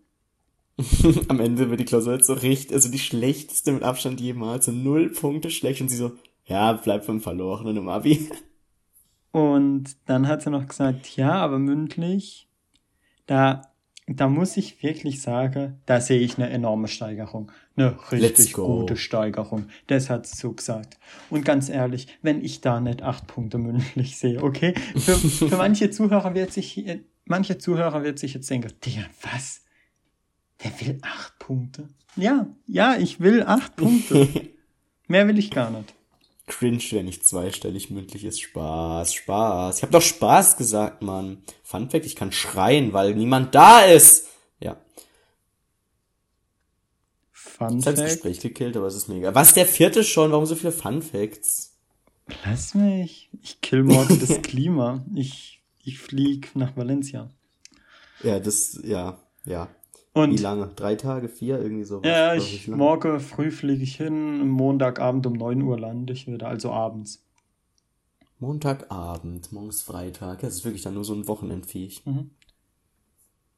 Am 1.28 1.40
Ende 1.40 1.70
wird 1.70 1.81
die 1.81 1.84
Klausur 1.84 2.14
jetzt 2.14 2.26
so 2.26 2.34
richtig, 2.34 2.75
also 2.75 2.90
die 2.90 2.99
schlechteste 2.99 3.72
mit 3.72 3.82
Abstand 3.82 4.20
jemals, 4.20 4.66
so 4.66 4.72
null 4.72 5.10
Punkte 5.10 5.50
schlecht 5.50 5.81
und 5.81 5.88
sie 5.88 5.96
so, 5.96 6.12
ja, 6.44 6.73
bleib 6.75 7.04
vom 7.04 7.20
Verlorenen 7.20 7.76
im 7.76 7.88
Abi. 7.88 8.30
Und 9.32 9.97
dann 10.06 10.28
hat 10.28 10.40
sie 10.40 10.49
noch 10.50 10.66
gesagt, 10.66 11.14
ja, 11.16 11.32
aber 11.32 11.59
mündlich, 11.59 12.45
da, 13.26 13.62
da 14.06 14.28
muss 14.28 14.56
ich 14.56 14.83
wirklich 14.83 15.21
sagen, 15.21 15.80
da 15.85 16.00
sehe 16.00 16.21
ich 16.21 16.38
eine 16.38 16.49
enorme 16.50 16.88
Steigerung. 16.88 17.50
Eine 17.76 17.97
richtig 18.12 18.52
gute 18.54 18.97
Steigerung. 18.97 19.66
Das 19.88 20.09
hat 20.09 20.26
so 20.26 20.52
gesagt. 20.52 20.97
Und 21.28 21.45
ganz 21.45 21.68
ehrlich, 21.68 22.06
wenn 22.23 22.42
ich 22.42 22.61
da 22.61 22.80
nicht 22.80 23.02
acht 23.02 23.26
Punkte 23.26 23.59
mündlich 23.59 24.16
sehe, 24.16 24.42
okay? 24.42 24.75
Für, 24.97 25.16
für 25.16 25.56
manche 25.56 25.90
Zuhörer 25.90 26.35
wird 26.35 26.52
sich, 26.52 26.87
äh, 26.87 27.00
manche 27.25 27.59
Zuhörer 27.59 28.02
wird 28.02 28.18
sich 28.18 28.35
jetzt 28.35 28.49
denken, 28.49 28.73
Digga, 28.85 29.02
was? 29.23 29.62
Der 30.64 30.73
will 30.80 30.99
acht 31.02 31.38
Punkte? 31.38 31.88
Ja, 32.16 32.47
ja, 32.66 32.97
ich 32.97 33.21
will 33.21 33.42
acht 33.42 33.76
Punkte. 33.76 34.28
Mehr 35.09 35.28
will 35.28 35.38
ich 35.38 35.50
gar 35.50 35.71
nicht. 35.71 35.95
Cringe, 36.46 36.82
wenn 36.92 37.06
nicht 37.06 37.26
zweistellig 37.26 37.90
mündlich 37.90 38.24
ist. 38.24 38.40
Spaß, 38.40 39.14
Spaß. 39.14 39.78
Ich 39.78 39.82
hab 39.82 39.90
doch 39.90 40.02
Spaß 40.02 40.56
gesagt, 40.56 41.02
Mann. 41.02 41.42
Fun 41.62 41.90
Fact, 41.90 42.06
ich 42.06 42.16
kann 42.16 42.32
schreien, 42.32 42.92
weil 42.92 43.14
niemand 43.14 43.54
da 43.54 43.80
ist. 43.80 44.28
Ja, 44.60 44.76
Fun 47.32 47.78
das 47.78 47.86
hat 47.86 47.92
das 47.94 48.00
Fact. 48.00 48.12
Gespräch 48.12 48.40
gekillt, 48.40 48.76
aber 48.76 48.86
es 48.86 48.94
ist 48.94 49.08
mega. 49.08 49.34
Was, 49.34 49.54
der 49.54 49.66
vierte 49.66 50.04
schon? 50.04 50.30
Warum 50.30 50.46
so 50.46 50.54
viele 50.54 50.72
Fun 50.72 51.02
Facts? 51.02 51.72
Lass 52.44 52.74
mich. 52.74 53.30
Ich 53.42 53.60
kill 53.60 53.82
morgen 53.82 54.18
das 54.20 54.42
Klima. 54.42 55.04
Ich, 55.14 55.62
ich 55.82 55.98
flieg 55.98 56.54
nach 56.54 56.76
Valencia. 56.76 57.30
Ja, 58.22 58.40
das, 58.40 58.80
ja, 58.84 59.18
ja. 59.44 59.68
Wie 60.16 60.20
Und 60.20 60.40
lange? 60.40 60.70
Drei 60.76 60.94
Tage, 60.96 61.28
vier, 61.28 61.61
irgendwie 61.61 61.85
sowas. 61.85 62.08
ja, 62.08 62.35
ich, 62.35 62.66
wie 62.66 62.70
lange? 62.70 62.82
morgen 62.82 63.20
früh 63.20 63.50
fliege 63.50 63.82
ich 63.85 63.96
hin. 63.96 64.49
Montagabend 64.49 65.26
um 65.26 65.35
9 65.35 65.61
Uhr 65.62 65.78
lande 65.78 66.12
ich 66.14 66.26
wieder, 66.26 66.49
also 66.49 66.70
abends. 66.73 67.23
Montagabend, 68.38 69.52
morgens 69.52 69.82
Freitag. 69.82 70.42
Ja, 70.42 70.49
das 70.49 70.56
ist 70.56 70.64
wirklich 70.64 70.82
dann 70.82 70.94
nur 70.94 71.04
so 71.04 71.14
ein 71.14 71.26
Wochenendviech. 71.26 72.02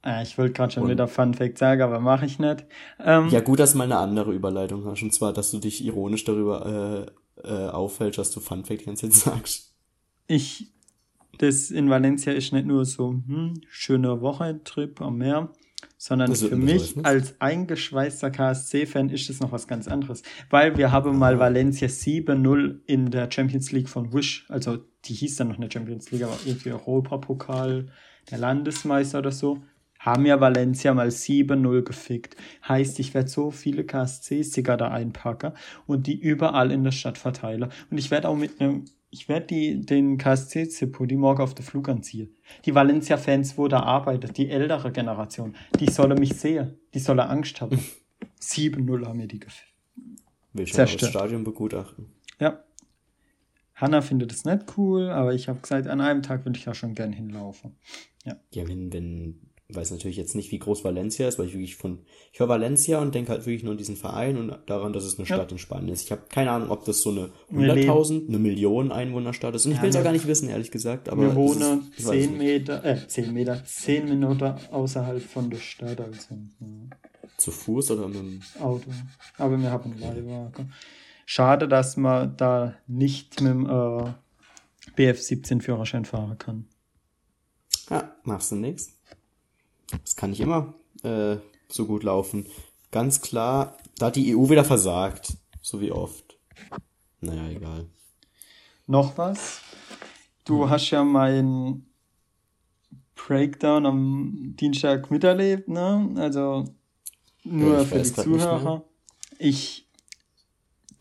Äh, 0.05 0.23
ich 0.23 0.39
wollte 0.39 0.53
gerade 0.55 0.73
schon 0.73 0.85
Und- 0.85 0.91
wieder 0.91 1.09
Fun 1.09 1.35
Fact 1.35 1.59
sagen, 1.59 1.83
aber 1.83 1.99
mache 2.01 2.27
ich 2.27 2.39
nicht. 2.39 2.65
Ähm, 3.01 3.29
Ja, 3.29 3.41
gut, 3.41 3.59
dass 3.59 3.73
du 3.73 3.79
mal 3.79 3.85
eine 3.85 3.99
andere 3.99 4.33
Überleitung 4.33 4.85
hast. 4.85 5.03
Und 5.03 5.13
zwar, 5.13 5.33
dass 5.33 5.51
du 5.51 5.59
dich 5.59 5.85
ironisch 5.85 6.25
darüber 6.25 7.07
äh, 7.45 7.49
äh, 7.49 7.69
auffällst, 7.71 8.19
dass 8.19 8.31
du 8.31 8.41
Fun 8.41 8.65
Fact 8.65 8.83
die 8.83 8.85
ganze 8.87 9.09
Zeit 9.11 9.13
sagst. 9.47 9.75
Ich, 10.29 10.73
das 11.39 11.71
in 11.71 11.91
Valencia 11.91 12.33
ist 12.33 12.53
nicht 12.53 12.67
nur 12.67 12.85
so, 12.85 13.11
hm, 13.11 13.55
schöner 13.69 14.21
Wochentrip 14.21 15.01
am 15.01 15.19
Meer. 15.19 15.51
Sondern 15.97 16.35
für 16.35 16.57
mich 16.57 16.95
als 17.05 17.41
eingeschweißter 17.41 18.31
KSC-Fan 18.31 19.11
ist 19.11 19.29
das 19.29 19.41
noch 19.41 19.53
was 19.53 19.67
ganz 19.67 19.89
anderes. 19.89 20.23
Weil 20.51 20.77
wir 20.77 20.93
haben 20.93 21.19
mal 21.19 21.39
Valencia 21.39 21.89
7-0 21.89 22.81
in 22.87 23.11
der 23.11 23.31
Champions 23.31 23.73
League 23.73 23.89
von 23.89 24.13
Wish, 24.13 24.47
also 24.49 24.79
die 25.05 25.15
hieß 25.15 25.37
dann 25.37 25.49
noch 25.49 25.57
eine 25.57 25.71
Champions 25.71 26.11
League, 26.11 26.23
aber 26.23 26.39
irgendwie 26.45 26.73
Europapokal 26.73 27.89
der 28.31 28.39
Landesmeister 28.39 29.19
oder 29.19 29.33
so, 29.33 29.63
haben 29.99 30.27
ja 30.27 30.41
Valencia 30.41 30.95
mal 30.95 31.09
7-0 31.09 31.83
gefickt. 31.83 32.37
Heißt, 32.67 32.99
ich 33.01 33.15
werde 33.15 33.29
so 33.29 33.51
viele 33.51 33.85
KSC-Sticker 33.85 34.77
da 34.77 34.89
einpacken 34.89 35.53
und 35.87 36.07
die 36.07 36.19
überall 36.19 36.71
in 36.71 36.85
der 36.85 36.93
Stadt 36.93 37.19
verteile. 37.19 37.69
Und 37.91 37.99
ich 37.99 38.11
werde 38.11 38.29
auch 38.29 38.37
mit 38.37 38.61
einem 38.61 38.85
ich 39.11 39.29
werde 39.29 39.47
die, 39.47 39.81
den 39.81 40.19
KSC-Zippo, 40.19 41.07
die 41.07 41.17
morgen 41.17 41.43
auf 41.43 41.55
den 41.55 41.65
Flug 41.65 41.89
anziehen. 41.89 42.37
Die 42.65 42.75
Valencia-Fans, 42.75 43.57
wo 43.57 43.69
da 43.69 43.81
arbeitet, 43.81 44.37
die 44.37 44.51
ältere 44.51 44.93
Generation, 44.93 45.57
die 45.81 45.91
solle 45.91 46.15
mich 46.15 46.35
sehen. 46.35 46.79
Die 46.95 46.99
solle 46.99 47.29
Angst 47.29 47.61
haben. 47.61 47.79
7-0 48.41 49.07
haben 49.07 49.17
mir 49.17 49.29
die 49.29 49.41
Will 50.53 50.65
ich 50.65 50.73
das 50.73 50.91
Stadion 50.91 51.45
begutachten. 51.45 52.07
Ja. 52.39 52.65
Hanna 53.75 54.01
findet 54.01 54.33
es 54.33 54.45
nicht 54.45 54.77
cool, 54.77 55.09
aber 55.09 55.35
ich 55.35 55.49
habe 55.49 55.61
gesagt, 55.61 55.87
an 55.87 56.01
einem 56.01 56.23
Tag 56.23 56.45
würde 56.45 56.59
ich 56.59 56.65
da 56.65 56.75
schon 56.75 56.95
gern 56.95 57.13
hinlaufen. 57.13 57.77
Ja. 58.25 58.37
Ja, 58.53 58.67
wenn, 58.67 58.93
wenn 58.93 59.41
weiß 59.71 59.91
natürlich 59.91 60.17
jetzt 60.17 60.35
nicht, 60.35 60.51
wie 60.51 60.59
groß 60.59 60.83
Valencia 60.83 61.29
ist, 61.29 61.39
weil 61.39 61.47
ich 61.47 61.53
wirklich 61.53 61.77
von, 61.77 61.99
ich 62.33 62.41
höre 62.41 62.49
Valencia 62.49 63.01
und 63.01 63.15
denke 63.15 63.33
halt 63.33 63.45
wirklich 63.45 63.63
nur 63.63 63.73
an 63.73 63.79
diesen 63.79 63.97
Verein 63.97 64.39
und 64.39 64.57
daran, 64.65 64.95
dass 64.95 65.05
es 65.05 65.19
eine 65.19 65.27
Stadt 65.27 65.51
ja. 65.51 65.53
in 65.53 65.59
Spanien 65.59 65.93
ist. 65.93 66.05
Ich 66.05 66.11
habe 66.11 66.23
keine 66.31 66.53
Ahnung, 66.53 66.71
ob 66.71 66.87
das 66.87 67.03
so 67.03 67.11
eine 67.11 67.31
100.000, 67.53 68.29
eine 68.29 68.39
Million 68.39 68.93
Einwohnerstadt 68.93 69.55
ist. 69.55 69.67
Und 69.67 69.73
ich 69.73 69.83
will 69.83 69.91
es 69.91 69.97
auch 69.97 70.03
gar 70.03 70.13
nicht 70.13 70.27
wissen, 70.27 70.49
ehrlich 70.49 70.71
gesagt. 70.71 71.11
Aber 71.11 71.21
wir 71.21 71.35
wohnen 71.35 71.93
10 71.99 72.39
Meter, 72.39 72.83
äh, 72.83 73.07
10 73.07 73.35
Meter, 73.35 73.63
10 73.63 74.09
Minuten 74.09 74.55
außerhalb 74.71 75.23
von 75.23 75.51
der 75.51 75.59
Stadt. 75.59 76.01
Also, 76.01 76.35
ja. 76.61 76.67
Zu 77.37 77.51
Fuß 77.51 77.91
oder 77.91 78.09
mit 78.09 78.17
dem 78.17 78.41
Auto? 78.61 78.91
Aber 79.37 79.59
wir 79.59 79.71
haben 79.71 79.93
einen 79.93 80.01
Leihwagen. 80.01 80.73
Schade, 81.27 81.69
dass 81.69 81.99
man 81.99 82.35
da 82.39 82.75
nicht 82.87 83.43
mit 83.43 83.51
dem 83.51 83.67
äh, 83.67 84.15
BF17 84.97 85.61
Führerschein 85.61 86.07
fahren 86.07 86.39
kann. 86.39 86.65
Ja, 87.91 88.17
machst 88.25 88.51
du 88.51 88.57
nichts. 88.57 88.98
Das 89.91 90.17
kann 90.17 90.31
nicht 90.31 90.41
immer 90.41 90.75
äh, 91.03 91.37
so 91.69 91.87
gut 91.87 92.03
laufen. 92.03 92.47
Ganz 92.91 93.21
klar, 93.21 93.77
da 93.99 94.07
hat 94.07 94.17
die 94.17 94.35
EU 94.37 94.49
wieder 94.49 94.65
versagt. 94.65 95.37
So 95.61 95.81
wie 95.81 95.93
oft. 95.93 96.39
Naja, 97.21 97.49
egal. 97.51 97.87
Noch 98.87 99.19
was? 99.19 99.61
Du 100.45 100.63
hm. 100.63 100.71
hast 100.71 100.91
ja 100.91 101.05
mein 101.05 101.87
Breakdown 103.15 103.85
am 103.85 104.55
Dienstag 104.59 105.11
miterlebt, 105.11 105.69
ne? 105.69 106.11
Also 106.17 106.65
nur 107.45 107.79
ja, 107.79 107.85
für 107.85 107.99
die 107.99 108.13
Zuhörer. 108.13 108.85
Ich, 109.39 109.87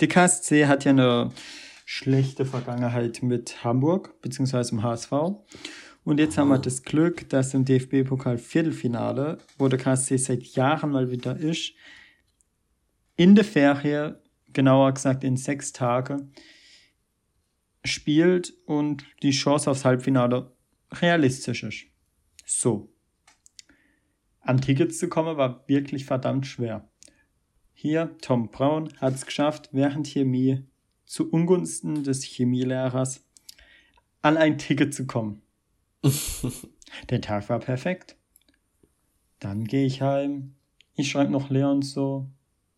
die 0.01 0.08
KSC 0.08 0.67
hat 0.67 0.84
ja 0.86 0.91
eine 0.91 1.32
schlechte 1.86 2.46
Vergangenheit 2.46 3.24
mit 3.24 3.63
Hamburg, 3.63 4.22
beziehungsweise 4.22 4.74
im 4.74 4.84
HSV. 4.84 5.12
Und 6.08 6.22
jetzt 6.22 6.38
haben 6.38 6.48
wir 6.48 6.58
das 6.58 6.84
Glück, 6.84 7.28
dass 7.28 7.54
im 7.54 7.66
DFB-Pokal 7.66 8.38
Viertelfinale, 8.38 9.40
wo 9.58 9.68
der 9.68 9.78
KSC 9.78 10.16
seit 10.16 10.42
Jahren 10.42 10.92
mal 10.92 11.12
wieder 11.12 11.36
ist, 11.36 11.74
in 13.18 13.36
der 13.36 13.44
Ferie, 13.44 14.18
genauer 14.54 14.94
gesagt 14.94 15.26
in 15.26 15.36
sechs 15.36 15.74
Tagen, 15.74 16.32
spielt 17.84 18.54
und 18.66 19.04
die 19.22 19.32
Chance 19.32 19.70
aufs 19.70 19.84
Halbfinale 19.84 20.56
realistisch 20.94 21.64
ist. 21.64 21.88
So. 22.46 22.88
An 24.40 24.62
Tickets 24.62 25.00
zu 25.00 25.10
kommen 25.10 25.36
war 25.36 25.68
wirklich 25.68 26.06
verdammt 26.06 26.48
schwer. 26.48 26.88
Hier, 27.74 28.16
Tom 28.22 28.50
Braun 28.50 28.94
hat 29.02 29.16
es 29.16 29.26
geschafft, 29.26 29.72
während 29.74 30.08
Chemie 30.08 30.64
zu 31.04 31.30
Ungunsten 31.30 32.06
des 32.06 32.24
Chemielehrers 32.24 33.26
an 34.22 34.38
ein 34.38 34.58
Ticket 34.58 34.94
zu 34.94 35.06
kommen. 35.06 35.42
Der 37.10 37.22
Tag 37.22 37.50
war 37.50 37.60
perfekt. 37.60 38.16
Dann 39.39 39.66
gehe 39.66 39.86
ich 39.86 40.01
heim. 40.01 40.56
Ich 40.96 41.12
schreibe 41.12 41.32
noch 41.32 41.50
Leon 41.50 41.82
so. 41.82 42.30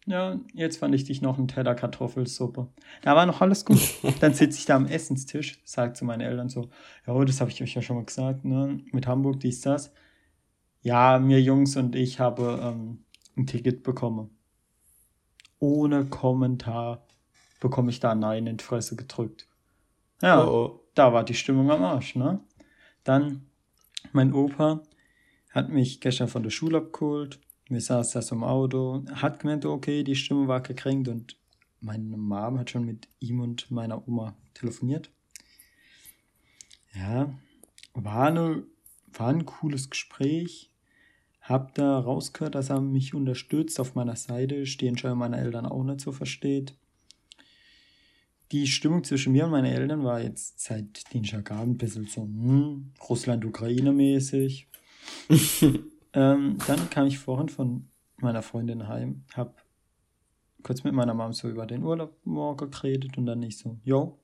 Ja, 0.05 0.39
jetzt 0.53 0.77
fand 0.77 0.95
ich 0.95 1.03
dich 1.03 1.21
noch 1.21 1.37
einen 1.37 1.47
Teller 1.47 1.75
Kartoffelsuppe. 1.75 2.67
Da 3.03 3.15
war 3.15 3.25
noch 3.25 3.41
alles 3.41 3.63
gut. 3.63 3.79
Dann 4.21 4.33
sitze 4.33 4.57
ich 4.57 4.65
da 4.65 4.75
am 4.75 4.87
Essenstisch, 4.87 5.61
sage 5.63 5.93
zu 5.93 6.03
meinen 6.03 6.21
Eltern 6.21 6.49
so, 6.49 6.69
ja, 7.05 7.25
das 7.25 7.41
habe 7.41 7.51
ich 7.51 7.61
euch 7.61 7.75
ja 7.75 7.81
schon 7.81 7.97
mal 7.97 8.05
gesagt, 8.05 8.43
ne? 8.43 8.79
Mit 8.91 9.05
Hamburg, 9.05 9.39
dies, 9.39 9.61
das. 9.61 9.93
Ja, 10.81 11.19
mir 11.19 11.41
Jungs 11.41 11.75
und 11.75 11.95
ich 11.95 12.19
habe 12.19 12.59
ähm, 12.61 13.03
ein 13.37 13.45
Ticket 13.45 13.83
bekommen. 13.83 14.31
Ohne 15.59 16.05
Kommentar 16.05 17.05
bekomme 17.59 17.91
ich 17.91 17.99
da 17.99 18.15
Nein 18.15 18.47
in 18.47 18.57
die 18.57 18.63
Fresse 18.63 18.95
gedrückt. 18.95 19.47
Ja, 20.21 20.43
oh, 20.43 20.49
oh. 20.49 20.79
da 20.95 21.13
war 21.13 21.23
die 21.23 21.33
Stimmung 21.33 21.69
am 21.69 21.83
Arsch, 21.83 22.15
ne? 22.15 22.39
Dann, 23.09 23.47
mein 24.11 24.35
Opa 24.35 24.83
hat 25.49 25.69
mich 25.69 25.99
gestern 25.99 26.27
von 26.27 26.43
der 26.43 26.51
Schule 26.51 26.77
abgeholt. 26.77 27.39
Wir 27.67 27.81
saßen 27.81 28.13
da 28.13 28.21
so 28.21 28.35
im 28.35 28.43
Auto, 28.43 29.03
hat 29.11 29.39
gemeint, 29.39 29.65
okay, 29.65 30.03
die 30.03 30.15
Stimme 30.15 30.47
war 30.47 30.61
gekränkt 30.61 31.07
und 31.07 31.35
meine 31.81 32.17
Mom 32.17 32.59
hat 32.59 32.69
schon 32.69 32.85
mit 32.85 33.07
ihm 33.19 33.39
und 33.39 33.71
meiner 33.71 34.07
Oma 34.07 34.35
telefoniert. 34.53 35.09
Ja, 36.93 37.33
war, 37.95 38.27
eine, 38.27 38.61
war 39.11 39.29
ein 39.29 39.47
cooles 39.47 39.89
Gespräch. 39.89 40.71
Hab 41.41 41.73
da 41.73 41.97
rausgehört, 41.97 42.53
dass 42.53 42.69
er 42.69 42.79
mich 42.79 43.15
unterstützt 43.15 43.79
auf 43.79 43.95
meiner 43.95 44.17
Seite, 44.17 44.67
stehen 44.67 44.99
schon 44.99 45.17
meine 45.17 45.39
Eltern 45.39 45.65
auch 45.65 45.83
nicht 45.83 46.01
so 46.01 46.11
versteht 46.11 46.75
die 48.51 48.67
Stimmung 48.67 49.03
zwischen 49.03 49.31
mir 49.33 49.45
und 49.45 49.51
meinen 49.51 49.71
Eltern 49.71 50.03
war 50.03 50.21
jetzt 50.21 50.59
seit 50.59 51.13
Dienstagabend 51.13 51.75
ein 51.75 51.77
bisschen 51.77 52.05
so 52.05 52.21
hm, 52.23 52.91
Russland-Ukraine-mäßig. 53.07 54.67
ähm, 56.13 56.57
dann 56.67 56.89
kam 56.89 57.07
ich 57.07 57.19
vorhin 57.19 57.49
von 57.49 57.89
meiner 58.17 58.41
Freundin 58.41 58.87
heim, 58.87 59.23
hab 59.33 59.63
kurz 60.63 60.83
mit 60.83 60.93
meiner 60.93 61.13
Mom 61.13 61.33
so 61.33 61.49
über 61.49 61.65
den 61.65 61.83
Urlaub 61.83 62.17
morgen 62.25 62.71
geredet 62.71 63.17
und 63.17 63.25
dann 63.25 63.39
nicht 63.39 63.57
so, 63.57 63.77
yo, 63.83 64.19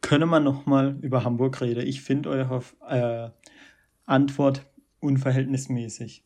könne 0.00 0.26
man 0.26 0.44
noch 0.44 0.66
mal 0.66 0.98
über 1.00 1.24
Hamburg 1.24 1.60
reden? 1.60 1.86
Ich 1.86 2.02
finde 2.02 2.30
eure 2.30 2.62
äh, 2.88 3.30
Antwort 4.04 4.66
unverhältnismäßig. 5.00 6.22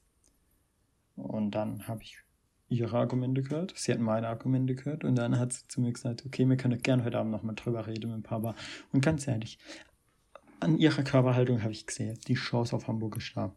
Und 1.16 1.52
dann 1.52 1.87
habe 1.88 2.02
ich 2.02 2.19
ihre 2.68 2.96
Argumente 2.96 3.42
gehört, 3.42 3.73
sie 3.76 3.92
hat 3.92 4.00
meine 4.00 4.28
Argumente 4.28 4.75
gehört 4.75 5.04
und 5.04 5.16
dann 5.16 5.38
hat 5.38 5.52
sie 5.52 5.68
zu 5.68 5.80
mir 5.80 5.92
gesagt, 5.92 6.25
okay, 6.26 6.49
wir 6.49 6.56
können 6.56 6.80
gerne 6.80 7.04
heute 7.04 7.18
Abend 7.18 7.32
nochmal 7.32 7.54
drüber 7.54 7.87
reden 7.87 8.12
mit 8.12 8.25
Papa. 8.25 8.54
Und 8.92 9.04
ganz 9.04 9.28
ehrlich, 9.28 9.58
an 10.61 10.78
ihrer 10.78 11.02
Körperhaltung 11.02 11.62
habe 11.62 11.73
ich 11.73 11.87
gesehen, 11.87 12.18
die 12.26 12.35
Chance 12.35 12.75
auf 12.75 12.88
Hamburg 12.88 13.16
ist 13.16 13.32
da. 13.37 13.54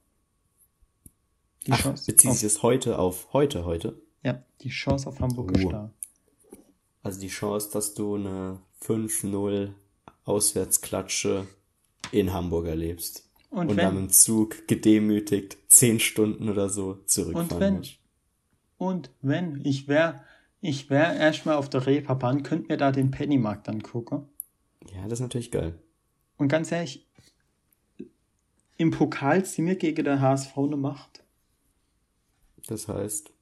Die 1.66 1.72
Ach, 1.72 1.82
Chance 1.82 2.06
bezieht 2.06 2.32
sich 2.32 2.42
das 2.42 2.64
heute 2.64 3.00
auf 3.00 3.34
heute, 3.34 3.66
heute? 3.66 4.02
Ja, 4.24 4.44
die 4.62 4.70
Chance 4.70 5.08
auf 5.08 5.20
Hamburg 5.20 5.52
oh. 5.56 5.60
ist 5.60 5.72
da. 5.72 5.94
Also 7.02 7.20
die 7.20 7.30
Chance, 7.30 7.70
dass 7.72 7.94
du 7.94 8.16
eine 8.16 8.60
5-0 8.84 9.74
Auswärtsklatsche 10.26 11.48
in 12.12 12.34
Hamburg 12.34 12.68
erlebst. 12.68 13.30
Und, 13.50 13.70
und 13.70 13.78
wenn, 13.78 13.86
dann 13.86 13.98
im 13.98 14.10
Zug 14.10 14.68
gedemütigt 14.68 15.58
10 15.70 16.00
Stunden 16.00 16.50
oder 16.50 16.70
so 16.70 17.00
zurückfahren 17.06 17.52
und 17.52 17.60
wenn, 17.60 17.78
musst. 17.78 17.99
Und 18.80 19.12
wenn 19.22 19.60
ich 19.66 19.90
wäre, 19.90 20.22
ich 20.62 20.90
wäre 20.90 21.16
erstmal 21.16 21.58
auf 21.58 21.70
der 21.70 21.86
Reeperbahn, 21.86 22.44
könnt 22.44 22.70
mir 22.70 22.78
da 22.78 22.92
den 22.92 23.12
Pennymarkt 23.12 23.68
angucken. 23.68 24.30
Ja, 24.96 25.04
das 25.04 25.14
ist 25.14 25.20
natürlich 25.20 25.52
geil. 25.52 25.78
Und 26.38 26.48
ganz 26.48 26.72
ehrlich, 26.72 27.06
im 28.78 28.92
Pokal 28.92 29.44
sind 29.44 29.66
wir 29.66 29.76
gegen 29.76 30.06
der 30.06 30.22
HSV 30.22 30.58
eine 30.58 30.78
Macht. 30.78 31.26
Das 32.68 32.88
heißt? 32.88 33.34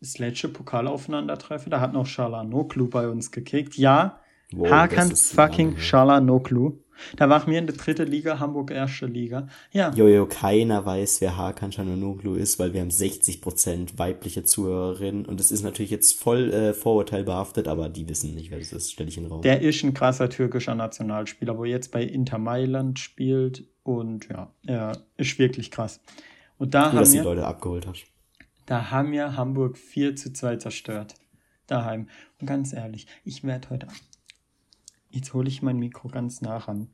Das 0.00 0.18
letzte 0.18 0.48
Pokalaufeinandertreffen, 0.48 1.70
da 1.70 1.80
hat 1.80 1.92
noch 1.92 2.06
Shalanoglu 2.06 2.88
bei 2.88 3.08
uns 3.08 3.30
gekickt. 3.30 3.76
Ja, 3.78 4.20
wow, 4.50 4.68
Hakan 4.68 5.14
fucking 5.14 5.78
Shalanoglu. 5.78 6.78
Da 7.16 7.28
waren 7.28 7.50
wir 7.50 7.58
in 7.58 7.66
der 7.66 7.76
dritten 7.76 8.06
Liga, 8.06 8.38
Hamburg 8.38 8.70
erste 8.70 9.06
Liga. 9.06 9.48
Ja. 9.72 9.92
Jojo, 9.94 10.26
keiner 10.26 10.84
weiß, 10.84 11.20
wer 11.20 11.36
Hakan 11.36 11.72
Chanonoglu 11.72 12.34
ist, 12.34 12.58
weil 12.58 12.72
wir 12.72 12.80
haben 12.80 12.90
60% 12.90 13.98
weibliche 13.98 14.44
Zuhörerinnen 14.44 15.26
und 15.26 15.40
das 15.40 15.50
ist 15.50 15.62
natürlich 15.62 15.90
jetzt 15.90 16.18
voll 16.18 16.52
äh, 16.52 16.74
vorurteilbehaftet, 16.74 17.68
aber 17.68 17.88
die 17.88 18.08
wissen 18.08 18.34
nicht, 18.34 18.50
wer 18.50 18.58
das 18.58 18.72
ist, 18.72 18.92
stelle 18.92 19.08
ich 19.08 19.16
in 19.16 19.24
den 19.24 19.32
Raum. 19.32 19.42
Der 19.42 19.62
ist 19.62 19.82
ein 19.82 19.94
krasser 19.94 20.28
türkischer 20.28 20.74
Nationalspieler, 20.74 21.56
wo 21.58 21.64
jetzt 21.64 21.92
bei 21.92 22.02
Inter 22.02 22.38
Mailand 22.38 22.98
spielt 22.98 23.64
und 23.82 24.28
ja, 24.28 24.52
er 24.66 24.92
ist 25.16 25.38
wirklich 25.38 25.70
krass. 25.70 26.00
Und 26.58 26.74
da 26.74 26.84
Gut, 26.84 26.92
haben 26.92 26.98
dass 26.98 27.12
wir, 27.12 27.20
die 27.20 27.26
Leute 27.26 27.46
abgeholt 27.46 27.86
hast. 27.86 28.06
Da 28.66 28.90
haben 28.90 29.12
wir 29.12 29.36
Hamburg 29.36 29.78
4 29.78 30.16
zu 30.16 30.32
2 30.32 30.56
zerstört. 30.56 31.14
Daheim. 31.66 32.08
Und 32.40 32.46
ganz 32.46 32.72
ehrlich, 32.72 33.06
ich 33.24 33.44
werde 33.44 33.70
heute 33.70 33.88
Jetzt 35.16 35.32
hole 35.32 35.48
ich 35.48 35.62
mein 35.62 35.78
Mikro 35.78 36.08
ganz 36.08 36.42
nah 36.42 36.58
ran. 36.58 36.88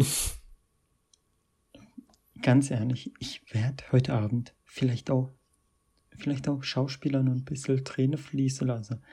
ganz 2.42 2.68
ehrlich, 2.72 3.12
ich 3.20 3.42
werde 3.54 3.84
heute 3.92 4.14
Abend 4.14 4.54
vielleicht 4.64 5.08
auch, 5.08 5.30
vielleicht 6.16 6.48
auch 6.48 6.64
Schauspielern 6.64 7.28
und 7.28 7.36
ein 7.36 7.44
bisschen 7.44 7.84
Träne 7.84 8.18
fließen 8.18 8.66
lassen. 8.66 9.04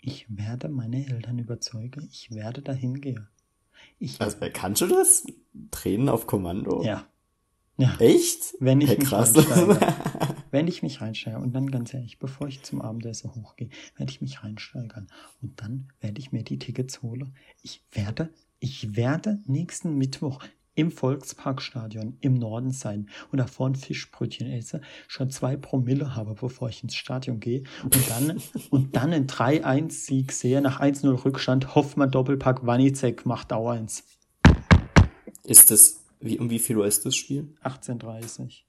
Ich 0.00 0.24
werde 0.34 0.70
meine 0.70 1.06
Eltern 1.06 1.38
überzeugen, 1.38 2.08
ich 2.10 2.30
werde 2.30 2.62
dahin 2.62 3.02
gehen. 3.02 3.28
Ich, 3.98 4.18
Also, 4.18 4.38
kannst 4.54 4.80
du 4.80 4.86
das? 4.86 5.26
Tränen 5.70 6.08
auf 6.08 6.26
Kommando? 6.26 6.82
ja. 6.82 7.06
Ja. 7.76 7.94
Echt? 8.00 8.56
Wenn 8.58 8.80
ich 8.80 8.88
Hey, 8.88 8.96
krass. 8.98 9.34
Wenn 10.50 10.68
ich 10.68 10.82
mich 10.82 11.00
reinsteige 11.00 11.38
und 11.38 11.54
dann 11.54 11.70
ganz 11.70 11.92
ehrlich, 11.92 12.18
bevor 12.18 12.48
ich 12.48 12.62
zum 12.62 12.80
Abendessen 12.80 13.34
hochgehe, 13.34 13.68
werde 13.96 14.10
ich 14.10 14.20
mich 14.20 14.42
reinsteigern 14.42 15.08
und 15.42 15.60
dann 15.60 15.88
werde 16.00 16.20
ich 16.20 16.32
mir 16.32 16.42
die 16.42 16.58
Tickets 16.58 17.02
holen. 17.02 17.34
Ich 17.62 17.82
werde, 17.92 18.30
ich 18.60 18.96
werde 18.96 19.40
nächsten 19.46 19.96
Mittwoch 19.98 20.42
im 20.74 20.92
Volksparkstadion 20.92 22.18
im 22.20 22.34
Norden 22.34 22.70
sein 22.70 23.08
und 23.32 23.38
davor 23.38 23.68
ein 23.68 23.74
Fischbrötchen 23.74 24.46
esse, 24.46 24.80
schon 25.08 25.28
zwei 25.30 25.56
Promille 25.56 26.14
habe, 26.14 26.34
bevor 26.34 26.68
ich 26.68 26.84
ins 26.84 26.94
Stadion 26.94 27.40
gehe 27.40 27.64
und 27.82 28.08
dann, 28.08 28.40
und 28.70 28.94
dann 28.94 29.12
einen 29.12 29.26
3-1-Sieg 29.26 30.30
sehe, 30.30 30.60
nach 30.60 30.80
1-0 30.80 31.24
Rückstand, 31.24 31.74
Hoffmann 31.74 32.12
Doppelpack, 32.12 32.64
Wanizek 32.64 33.26
macht 33.26 33.50
Dauer 33.50 33.72
1. 33.72 34.04
Ist 35.42 35.70
das, 35.72 36.04
wie, 36.20 36.38
um 36.38 36.48
wie 36.48 36.60
viel 36.60 36.76
Uhr 36.76 36.86
ist 36.86 37.04
das 37.04 37.16
Spiel? 37.16 37.54
18.30 37.64 38.67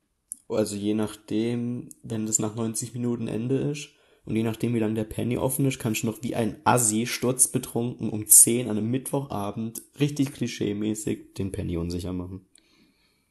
Also 0.49 0.75
je 0.75 0.93
nachdem, 0.95 1.89
wenn 2.03 2.25
das 2.25 2.39
nach 2.39 2.55
90 2.55 2.93
Minuten 2.93 3.27
Ende 3.27 3.57
ist 3.57 3.89
und 4.25 4.35
je 4.35 4.43
nachdem, 4.43 4.73
wie 4.73 4.79
lange 4.79 4.95
der 4.95 5.03
Penny 5.03 5.37
offen 5.37 5.65
ist, 5.65 5.79
kannst 5.79 6.03
du 6.03 6.07
noch 6.07 6.23
wie 6.23 6.35
ein 6.35 6.57
Assi 6.63 7.05
sturzbetrunken 7.05 8.09
um 8.09 8.25
10 8.25 8.67
an 8.69 8.77
einem 8.77 8.89
Mittwochabend 8.89 9.81
richtig 9.99 10.33
klischeemäßig 10.33 11.35
den 11.35 11.51
Penny 11.51 11.77
unsicher 11.77 12.13
machen. 12.13 12.45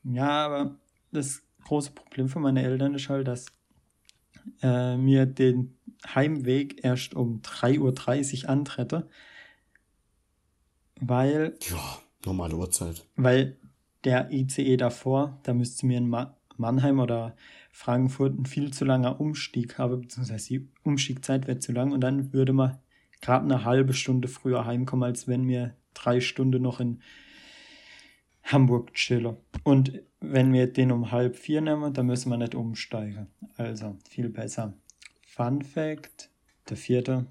Ja, 0.05 0.47
aber 0.47 0.77
das 1.11 1.43
große 1.65 1.91
Problem 1.91 2.29
für 2.29 2.39
meine 2.41 2.63
Eltern 2.63 2.95
ist 2.95 3.09
halt, 3.09 3.27
dass 3.27 3.47
äh, 4.63 4.97
mir 4.97 5.27
den 5.27 5.77
Heimweg 6.15 6.85
erst 6.85 7.15
um 7.15 7.43
3.30 7.43 8.45
Uhr 8.45 8.49
antrete, 8.49 9.09
weil, 11.01 11.59
Ja, 11.69 12.01
normale 12.25 12.57
Uhrzeit. 12.57 13.05
weil 13.17 13.57
der 14.05 14.31
ICE 14.33 14.77
davor, 14.77 15.41
da 15.43 15.53
müsste 15.53 15.85
mir 15.87 15.99
in 15.99 16.09
Ma 16.09 16.38
Mannheim 16.59 17.00
oder 17.00 17.37
Frankfurt 17.73 18.38
ein 18.38 18.47
viel 18.47 18.73
zu 18.73 18.85
langer 18.85 19.21
Umstieg 19.21 19.79
haben, 19.79 20.00
beziehungsweise 20.00 20.49
die 20.49 20.69
Umstiegzeit 20.83 21.47
wäre 21.47 21.59
zu 21.59 21.73
lang 21.73 21.93
und 21.93 22.00
dann 22.00 22.33
würde 22.33 22.53
man 22.53 22.79
gerade 23.21 23.45
eine 23.45 23.65
halbe 23.65 23.95
Stunde 23.95 24.29
früher 24.29 24.65
heimkommen, 24.65 25.05
als 25.05 25.27
wenn 25.29 25.49
wir 25.49 25.75
drei 25.95 26.21
Stunden 26.21 26.62
noch 26.62 26.81
in 26.81 27.03
Hamburg 28.43 28.95
chillen. 28.95 29.37
Und 29.65 30.03
wenn 30.21 30.53
wir 30.53 30.67
den 30.73 30.93
um 30.93 31.11
halb 31.11 31.37
vier 31.37 31.61
nehmen, 31.61 31.93
dann 31.93 32.07
müssen 32.07 32.31
wir 32.31 32.38
nicht 32.38 32.55
umsteigen. 32.55 33.29
Also 33.57 33.97
viel 34.09 34.29
besser. 34.29 34.75
Fun 35.27 35.62
Fact: 35.62 36.31
Der 36.69 36.77
vierte, 36.77 37.27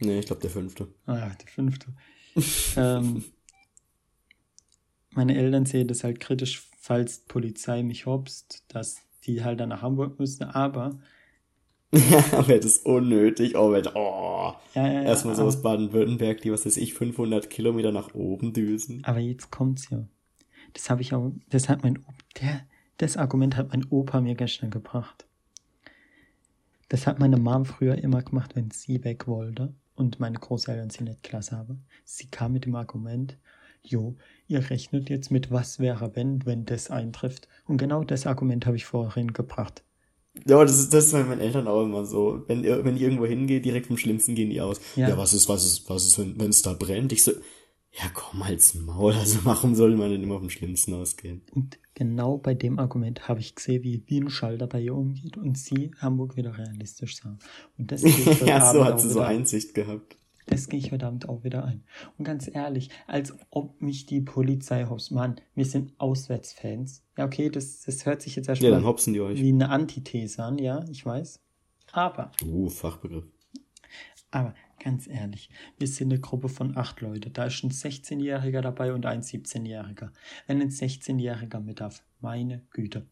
Nee, 0.00 0.20
ich 0.20 0.26
glaube 0.26 0.42
der 0.42 0.50
fünfte. 0.50 0.88
ah, 1.06 1.30
der 1.30 1.48
fünfte. 1.48 1.92
ähm, 2.76 3.24
meine 5.10 5.36
Eltern 5.36 5.66
sehen 5.66 5.88
das 5.88 6.04
halt 6.04 6.20
kritisch, 6.20 6.67
falls 6.78 7.22
die 7.24 7.28
Polizei 7.28 7.82
mich 7.82 8.06
hopst, 8.06 8.64
dass 8.68 9.02
die 9.24 9.44
halt 9.44 9.60
dann 9.60 9.68
nach 9.68 9.82
Hamburg 9.82 10.18
müssten. 10.18 10.44
Aber 10.44 10.98
Wäre 11.90 12.60
das 12.60 12.78
unnötig. 12.78 13.56
Oh, 13.56 13.72
wär, 13.72 13.82
oh. 13.96 14.52
ja, 14.74 14.86
ja, 14.86 14.92
ja, 14.92 15.02
Erstmal 15.04 15.34
so 15.34 15.42
aber- 15.42 15.48
aus 15.48 15.62
Baden-Württemberg, 15.62 16.40
die, 16.42 16.52
was 16.52 16.66
weiß 16.66 16.76
ich, 16.76 16.94
500 16.94 17.48
Kilometer 17.48 17.92
nach 17.92 18.14
oben 18.14 18.52
düsen. 18.52 19.02
Aber 19.04 19.20
jetzt 19.20 19.50
kommt's 19.50 19.88
ja. 19.90 20.04
Das 20.74 20.90
habe 20.90 21.00
ich 21.00 21.14
auch, 21.14 21.32
das 21.48 21.68
hat 21.70 21.82
mein, 21.82 22.04
der, 22.40 22.60
das 22.98 23.16
Argument 23.16 23.56
hat 23.56 23.70
mein 23.70 23.86
Opa 23.88 24.20
mir 24.20 24.34
gestern 24.34 24.70
gebracht. 24.70 25.26
Das 26.90 27.06
hat 27.06 27.18
meine 27.18 27.38
Mom 27.38 27.64
früher 27.64 27.96
immer 27.96 28.22
gemacht, 28.22 28.54
wenn 28.54 28.70
sie 28.70 29.02
weg 29.02 29.26
wollte 29.26 29.72
und 29.94 30.20
meine 30.20 30.38
Großeltern 30.38 30.90
sie 30.90 31.04
nicht 31.04 31.22
klasse 31.22 31.56
haben. 31.56 31.84
Sie 32.04 32.26
kam 32.26 32.52
mit 32.52 32.66
dem 32.66 32.74
Argument, 32.74 33.38
jo, 33.82 34.16
ihr 34.46 34.68
rechnet 34.70 35.10
jetzt 35.10 35.30
mit 35.30 35.50
was 35.50 35.78
wäre, 35.78 36.14
wenn, 36.14 36.44
wenn 36.46 36.64
das 36.64 36.90
eintrifft. 36.90 37.48
Und 37.66 37.76
genau 37.78 38.04
das 38.04 38.26
Argument 38.26 38.66
habe 38.66 38.76
ich 38.76 38.84
vorhin 38.84 39.32
gebracht. 39.32 39.82
Ja, 40.46 40.62
das 40.62 40.78
ist, 40.78 40.94
das 40.94 41.06
ist 41.06 41.12
bei 41.12 41.24
meinen 41.24 41.40
Eltern 41.40 41.66
auch 41.66 41.82
immer 41.84 42.04
so. 42.04 42.44
Wenn, 42.46 42.62
ihr- 42.62 42.84
wenn 42.84 42.96
ich 42.96 43.02
irgendwo 43.02 43.26
hingehe, 43.26 43.60
direkt 43.60 43.86
vom 43.86 43.96
Schlimmsten 43.96 44.34
gehen 44.34 44.50
die 44.50 44.60
aus. 44.60 44.80
Ja. 44.94 45.08
Ja, 45.08 45.18
was 45.18 45.34
ist, 45.34 45.48
was 45.48 45.64
ist, 45.64 45.88
was 45.90 46.04
ist, 46.06 46.18
wenn 46.18 46.50
es 46.50 46.62
da 46.62 46.74
brennt? 46.74 47.12
Ich 47.12 47.24
so, 47.24 47.32
ja, 47.90 48.04
komm 48.14 48.44
halt's 48.46 48.74
Maul. 48.74 49.14
Also 49.14 49.40
warum 49.44 49.74
soll 49.74 49.96
man 49.96 50.10
denn 50.10 50.22
immer 50.22 50.38
vom 50.38 50.50
Schlimmsten 50.50 50.94
ausgehen? 50.94 51.42
Und 51.52 51.78
genau 51.94 52.38
bei 52.38 52.54
dem 52.54 52.78
Argument 52.78 53.26
habe 53.26 53.40
ich 53.40 53.54
gesehen, 53.56 53.82
wie, 53.82 54.04
wie 54.06 54.20
ein 54.20 54.30
Schalter 54.30 54.68
bei 54.68 54.80
ihr 54.80 54.94
umgeht 54.94 55.36
und 55.38 55.58
sie 55.58 55.90
Hamburg 55.98 56.36
wieder 56.36 56.56
realistisch 56.56 57.16
sah. 57.16 57.36
Und 57.76 57.90
heute 57.90 58.06
ja, 58.46 58.72
so 58.72 58.84
hat 58.84 59.00
sie 59.00 59.08
so. 59.10 59.20
Einsicht 59.20 59.74
gehabt. 59.74 60.17
Das 60.48 60.68
gehe 60.68 60.78
ich 60.80 60.92
heute 60.92 61.06
Abend 61.06 61.28
auch 61.28 61.44
wieder 61.44 61.64
ein. 61.64 61.84
Und 62.16 62.24
ganz 62.24 62.48
ehrlich, 62.52 62.90
als 63.06 63.34
ob 63.50 63.80
mich 63.80 64.06
die 64.06 64.20
Polizei 64.20 64.84
hops. 64.86 65.10
Mann, 65.10 65.36
wir 65.54 65.64
sind 65.64 65.92
Auswärtsfans. 65.98 67.02
Ja, 67.16 67.26
okay, 67.26 67.50
das, 67.50 67.82
das 67.82 68.06
hört 68.06 68.22
sich 68.22 68.36
jetzt 68.36 68.46
Ja, 68.46 68.52
erstmal 68.52 68.72
dann 68.72 68.84
hopsen 68.84 69.12
die 69.12 69.20
euch. 69.20 69.40
wie 69.40 69.48
eine 69.52 69.68
Antithese 69.70 70.42
an, 70.42 70.58
ja, 70.58 70.84
ich 70.90 71.04
weiß. 71.04 71.40
Aber, 71.92 72.32
Uh, 72.44 72.68
Fachbegriff. 72.68 73.24
aber 74.30 74.54
ganz 74.82 75.06
ehrlich, 75.08 75.50
wir 75.78 75.86
sind 75.86 76.12
eine 76.12 76.20
Gruppe 76.20 76.48
von 76.48 76.76
acht 76.76 77.00
Leute. 77.00 77.30
Da 77.30 77.44
ist 77.46 77.62
ein 77.64 77.70
16-Jähriger 77.70 78.60
dabei 78.60 78.92
und 78.92 79.06
ein 79.06 79.22
17-Jähriger. 79.22 80.10
Wenn 80.46 80.60
ein 80.60 80.70
16-Jähriger 80.70 81.60
mit 81.60 81.80
darf, 81.80 82.02
meine 82.20 82.62
Güte. 82.70 83.06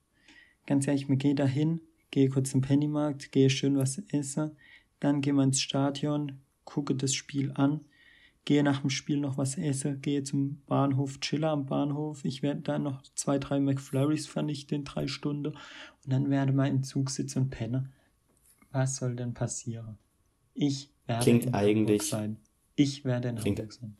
Ganz 0.66 0.86
ehrlich, 0.86 1.08
wir 1.08 1.16
gehen 1.16 1.36
da 1.36 1.46
hin, 1.46 1.80
gehe 2.10 2.28
kurz 2.28 2.50
zum 2.50 2.60
Pennymarkt, 2.60 3.30
gehe 3.32 3.50
schön 3.50 3.76
was 3.76 3.98
essen, 4.10 4.56
dann 5.00 5.20
gehen 5.20 5.36
wir 5.36 5.42
ins 5.44 5.60
Stadion, 5.60 6.40
gucke 6.66 6.94
das 6.94 7.14
Spiel 7.14 7.52
an, 7.54 7.80
gehe 8.44 8.62
nach 8.62 8.82
dem 8.82 8.90
Spiel 8.90 9.16
noch 9.18 9.38
was 9.38 9.56
essen, 9.56 10.02
gehe 10.02 10.22
zum 10.22 10.60
Bahnhof, 10.66 11.18
chille 11.20 11.48
am 11.48 11.64
Bahnhof. 11.66 12.24
Ich 12.24 12.42
werde 12.42 12.60
dann 12.60 12.82
noch 12.82 13.02
zwei, 13.14 13.38
drei 13.38 13.58
McFlurries 13.58 14.26
vernichten 14.26 14.76
in 14.80 14.84
drei 14.84 15.06
Stunden 15.06 15.46
und 15.54 15.56
dann 16.12 16.28
werde 16.30 16.52
mal 16.52 16.68
im 16.68 16.82
Zug 16.84 17.08
sitzen 17.10 17.44
und 17.44 17.50
pennen. 17.50 17.92
Was 18.72 18.96
soll 18.96 19.16
denn 19.16 19.32
passieren? 19.32 19.96
Ich 20.54 20.90
werde 21.06 21.22
Klingt 21.22 21.46
in 21.46 21.54
eigentlich- 21.54 22.12
Hamburg 22.12 22.20
sein. 22.28 22.36
Ich 22.76 23.04
werde 23.06 23.28
in 23.30 23.36
Klingt- 23.36 23.58
Hamburg 23.58 23.72
sein. 23.72 23.96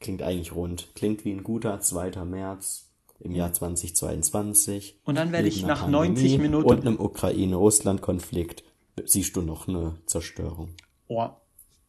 Klingt 0.00 0.22
eigentlich 0.22 0.54
rund. 0.54 0.88
Klingt 0.94 1.24
wie 1.24 1.30
ein 1.32 1.42
guter 1.44 1.80
2. 1.80 2.24
März 2.26 2.90
im 3.20 3.32
Jahr 3.32 3.52
2022. 3.52 4.98
Und 5.04 5.14
dann 5.14 5.32
werde 5.32 5.48
ich 5.48 5.64
nach 5.64 5.88
90 5.88 6.38
Minuten- 6.38 6.68
Und 6.68 6.86
einem 6.86 7.00
Ukraine-Russland-Konflikt 7.00 8.62
siehst 9.04 9.36
du 9.36 9.42
noch 9.42 9.68
eine 9.68 9.96
Zerstörung. 10.06 10.74
Oh, 11.08 11.28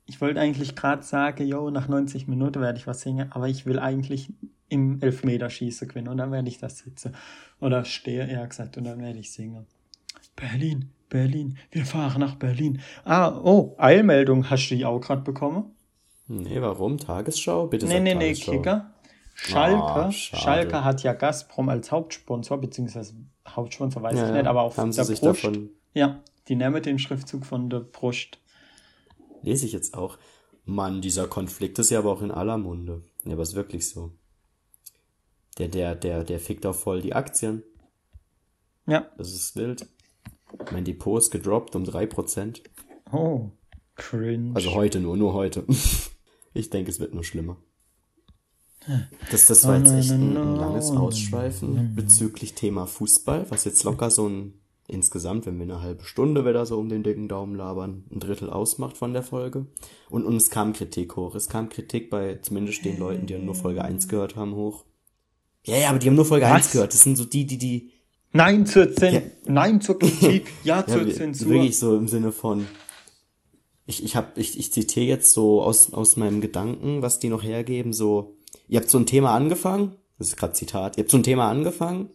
ich 0.07 0.19
wollte 0.21 0.39
eigentlich 0.39 0.75
gerade 0.75 1.03
sagen, 1.03 1.45
yo, 1.45 1.69
nach 1.69 1.87
90 1.87 2.27
Minuten 2.27 2.59
werde 2.61 2.79
ich 2.79 2.87
was 2.87 3.01
singen, 3.01 3.31
aber 3.31 3.47
ich 3.47 3.65
will 3.65 3.77
eigentlich 3.79 4.29
im 4.69 5.01
Elfmeterschießen 5.01 5.87
gewinnen 5.87 6.07
und 6.07 6.17
dann 6.17 6.31
werde 6.31 6.47
ich 6.49 6.57
da 6.57 6.69
sitzen. 6.69 7.13
Oder 7.61 7.85
stehe, 7.85 8.27
eher 8.27 8.45
gesagt, 8.47 8.77
und 8.77 8.83
dann 8.85 8.99
werde 9.01 9.19
ich 9.19 9.31
singen. 9.31 9.65
Berlin, 10.35 10.89
Berlin, 11.09 11.57
wir 11.71 11.85
fahren 11.85 12.19
nach 12.21 12.35
Berlin. 12.35 12.81
Ah, 13.05 13.29
oh, 13.43 13.75
Eilmeldung, 13.77 14.49
hast 14.49 14.69
du 14.69 14.75
die 14.75 14.85
auch 14.85 14.99
gerade 14.99 15.21
bekommen? 15.21 15.65
Nee, 16.27 16.61
warum? 16.61 16.97
Tagesschau? 16.97 17.67
Bitte 17.67 17.85
Nee, 17.87 18.01
nee, 18.01 18.13
nee. 18.13 18.33
Kicker. 18.33 18.91
Schalke, 19.35 20.11
schade. 20.11 20.41
Schalke 20.43 20.83
hat 20.83 21.03
ja 21.03 21.13
Gazprom 21.13 21.69
als 21.69 21.91
Hauptsponsor, 21.91 22.57
beziehungsweise 22.59 23.13
Hauptsponsor 23.47 24.01
weiß 24.01 24.17
Ja, 24.17 24.27
ich 24.27 24.33
nicht, 24.33 24.47
aber 24.47 24.61
auf 24.63 24.77
Haben 24.77 24.91
sie 24.91 24.97
der 24.97 25.05
sich 25.05 25.19
Brust. 25.21 25.43
davon- 25.43 25.69
Ja, 25.93 26.19
die 26.47 26.55
nehmen 26.55 26.81
den 26.81 26.97
Schriftzug 26.99 27.45
von 27.45 27.69
der 27.69 27.79
Brust. 27.81 28.39
Lese 29.41 29.65
ich 29.65 29.71
jetzt 29.73 29.93
auch. 29.93 30.17
Mann, 30.65 31.01
dieser 31.01 31.27
Konflikt 31.27 31.79
ist 31.79 31.91
ja 31.91 31.99
aber 31.99 32.11
auch 32.11 32.21
in 32.21 32.31
aller 32.31 32.57
Munde. 32.57 33.03
Ja, 33.23 33.33
aber 33.33 33.43
ist 33.43 33.55
wirklich 33.55 33.87
so. 33.87 34.11
Der, 35.57 35.67
der, 35.69 35.95
der, 35.95 36.23
der 36.23 36.39
fickt 36.39 36.65
auch 36.65 36.75
voll 36.75 37.01
die 37.01 37.13
Aktien. 37.13 37.63
Ja, 38.85 39.09
Das 39.17 39.33
ist 39.33 39.55
wild. 39.55 39.87
Mein 40.71 40.85
Depot 40.85 41.19
ist 41.21 41.31
gedroppt 41.31 41.75
um 41.75 41.83
3%. 41.83 42.61
oh, 43.11 43.51
cringe. 43.95 44.51
Also 44.55 44.73
heute 44.73 44.99
nur, 44.99 45.17
nur 45.17 45.33
heute. 45.33 45.65
Ich 46.53 46.71
denke, 46.71 46.89
es 46.89 46.99
wird 46.99 47.13
nur 47.13 47.23
schlimmer. 47.23 47.57
Das, 49.29 49.45
das 49.45 49.67
war 49.67 49.75
Oh, 49.75 49.77
jetzt 49.77 49.91
no, 49.91 49.97
echt 49.99 50.11
ein, 50.11 50.35
ein 50.37 50.55
langes 50.55 50.89
Ausschweifen 50.89 51.93
bezüglich 51.93 52.55
Thema 52.55 52.87
Fußball, 52.87 53.45
was 53.51 53.65
jetzt 53.65 53.83
locker 53.83 54.09
so 54.09 54.27
ein 54.27 54.59
insgesamt, 54.87 55.45
wenn 55.45 55.57
wir 55.57 55.63
eine 55.63 55.81
halbe 55.81 56.03
Stunde 56.03 56.45
wieder 56.45 56.65
so 56.65 56.79
um 56.79 56.87
den 56.89 57.03
dicken 57.03 57.27
Daumen 57.27 57.55
labern, 57.55 58.05
ein 58.11 58.19
Drittel 58.19 58.49
ausmacht 58.49 58.97
von 58.97 59.13
der 59.13 59.23
Folge. 59.23 59.65
Und, 60.09 60.25
und 60.25 60.35
es 60.37 60.49
kam 60.49 60.73
Kritik 60.73 61.15
hoch. 61.15 61.35
Es 61.35 61.49
kam 61.49 61.69
Kritik 61.69 62.09
bei 62.09 62.35
zumindest 62.41 62.85
den 62.85 62.97
Leuten, 62.97 63.25
die 63.27 63.37
nur 63.37 63.55
Folge 63.55 63.83
1 63.83 64.07
gehört 64.07 64.35
haben, 64.35 64.55
hoch. 64.55 64.85
Ja, 65.65 65.75
ja, 65.77 65.89
aber 65.89 65.99
die 65.99 66.07
haben 66.07 66.15
nur 66.15 66.25
Folge 66.25 66.45
Was? 66.45 66.51
1 66.53 66.71
gehört. 66.71 66.93
Das 66.93 67.03
sind 67.03 67.17
so 67.17 67.25
die, 67.25 67.45
die, 67.45 67.57
die, 67.57 67.91
Nein 68.31 68.65
zur 68.65 68.93
Zen 68.93 69.13
Ja. 69.13 69.21
Nein 69.45 69.81
zur 69.81 69.97
Kritik, 69.99 70.51
ja, 70.63 70.79
Ja, 70.79 70.87
zur 70.87 71.05
wir- 71.05 71.13
Zensur. 71.13 71.49
Wirklich 71.49 71.77
so 71.79 71.97
im 71.97 72.07
Sinne 72.07 72.31
von, 72.31 72.65
ich, 73.85 74.03
ich 74.03 74.15
hab, 74.15 74.37
ich, 74.37 74.57
ich 74.59 74.71
zitiere 74.71 75.05
jetzt 75.05 75.33
so 75.33 75.61
aus, 75.63 75.93
aus 75.93 76.17
meinem 76.17 76.41
Gedanken, 76.41 77.01
was 77.01 77.19
die 77.19 77.29
noch 77.29 77.43
hergeben, 77.43 77.93
so, 77.93 78.35
ihr 78.67 78.79
habt 78.79 78.89
so 78.89 78.97
ein 78.97 79.05
Thema 79.05 79.33
angefangen, 79.33 79.95
das 80.17 80.27
ist 80.29 80.37
gerade 80.37 80.53
Zitat, 80.53 80.97
ihr 80.97 81.03
habt 81.03 81.11
so 81.11 81.17
ein 81.17 81.23
Thema 81.23 81.49
angefangen, 81.49 82.09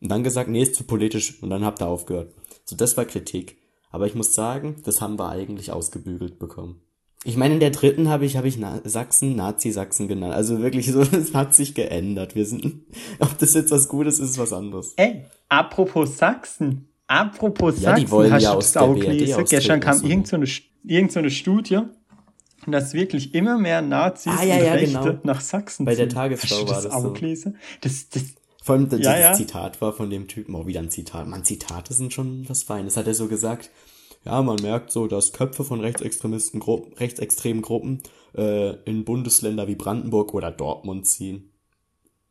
Und 0.00 0.10
dann 0.10 0.22
gesagt, 0.22 0.48
nee, 0.48 0.62
ist 0.62 0.74
zu 0.74 0.84
politisch. 0.84 1.42
Und 1.42 1.50
dann 1.50 1.64
habt 1.64 1.82
ihr 1.82 1.88
aufgehört. 1.88 2.32
So, 2.64 2.76
das 2.76 2.96
war 2.96 3.04
Kritik. 3.04 3.58
Aber 3.90 4.06
ich 4.06 4.14
muss 4.14 4.34
sagen, 4.34 4.76
das 4.84 5.00
haben 5.00 5.18
wir 5.18 5.28
eigentlich 5.28 5.72
ausgebügelt 5.72 6.38
bekommen. 6.38 6.80
Ich 7.24 7.36
meine, 7.36 7.54
in 7.54 7.60
der 7.60 7.70
dritten 7.70 8.08
habe 8.08 8.24
ich, 8.24 8.36
habe 8.36 8.46
ich 8.46 8.58
Na 8.58 8.80
Sachsen, 8.84 9.34
Nazi-Sachsen 9.34 10.06
genannt. 10.06 10.34
Also 10.34 10.60
wirklich 10.60 10.90
so, 10.90 11.00
es 11.12 11.34
hat 11.34 11.54
sich 11.54 11.74
geändert. 11.74 12.34
Wir 12.34 12.46
sind, 12.46 12.82
ob 13.18 13.36
das 13.38 13.54
jetzt 13.54 13.70
was 13.70 13.88
Gutes 13.88 14.20
ist, 14.20 14.30
ist 14.30 14.38
was 14.38 14.52
anderes. 14.52 14.94
Ey, 14.96 15.24
apropos 15.48 16.16
Sachsen. 16.16 16.88
Apropos 17.06 17.76
ja, 17.76 17.90
Sachsen, 17.90 18.04
die 18.04 18.10
wollen 18.10 18.32
hast 18.32 18.42
ja 18.42 18.52
du 18.52 18.58
das 18.58 18.76
auch 18.76 18.94
gelesen? 18.94 19.44
Gestern 19.48 19.80
kam 19.80 20.02
irgend 20.04 20.28
so, 20.28 20.36
eine, 20.36 20.46
irgend 20.84 21.10
so 21.10 21.18
eine 21.18 21.30
Studie, 21.30 21.80
dass 22.66 22.92
wirklich 22.92 23.34
immer 23.34 23.58
mehr 23.58 23.80
Nazis 23.80 24.32
ah, 24.36 24.44
ja, 24.44 24.56
ja, 24.58 24.72
Rechte 24.74 24.98
genau. 24.98 25.18
nach 25.22 25.40
Sachsen 25.40 25.86
Bei 25.86 25.94
der 25.94 26.08
Tagesschau 26.08 26.68
war 26.68 26.82
das 26.82 26.86
auch 26.86 27.02
so. 27.02 27.12
Gelesen? 27.14 27.56
Das, 27.80 28.10
das, 28.10 28.24
Vor 28.68 28.74
allem 28.74 28.90
das, 28.90 29.00
ja, 29.00 29.16
dieses 29.16 29.38
Zitat 29.38 29.80
war 29.80 29.94
von 29.94 30.10
dem 30.10 30.28
Typen, 30.28 30.54
auch 30.54 30.66
wieder 30.66 30.80
ein 30.80 30.90
Zitat. 30.90 31.26
Man, 31.26 31.42
Zitate 31.42 31.94
sind 31.94 32.12
schon 32.12 32.46
was 32.50 32.64
Feines. 32.64 32.98
Hat 32.98 33.06
er 33.06 33.14
so 33.14 33.26
gesagt, 33.26 33.70
ja, 34.26 34.42
man 34.42 34.60
merkt 34.60 34.92
so, 34.92 35.06
dass 35.06 35.32
Köpfe 35.32 35.64
von 35.64 35.80
rechtsextremisten 35.80 36.60
Gruppen, 36.60 36.92
rechtsextremen 36.92 37.62
Gruppen 37.62 38.02
äh, 38.36 38.74
in 38.84 39.06
Bundesländer 39.06 39.68
wie 39.68 39.74
Brandenburg 39.74 40.34
oder 40.34 40.50
Dortmund 40.50 41.06
ziehen. 41.06 41.50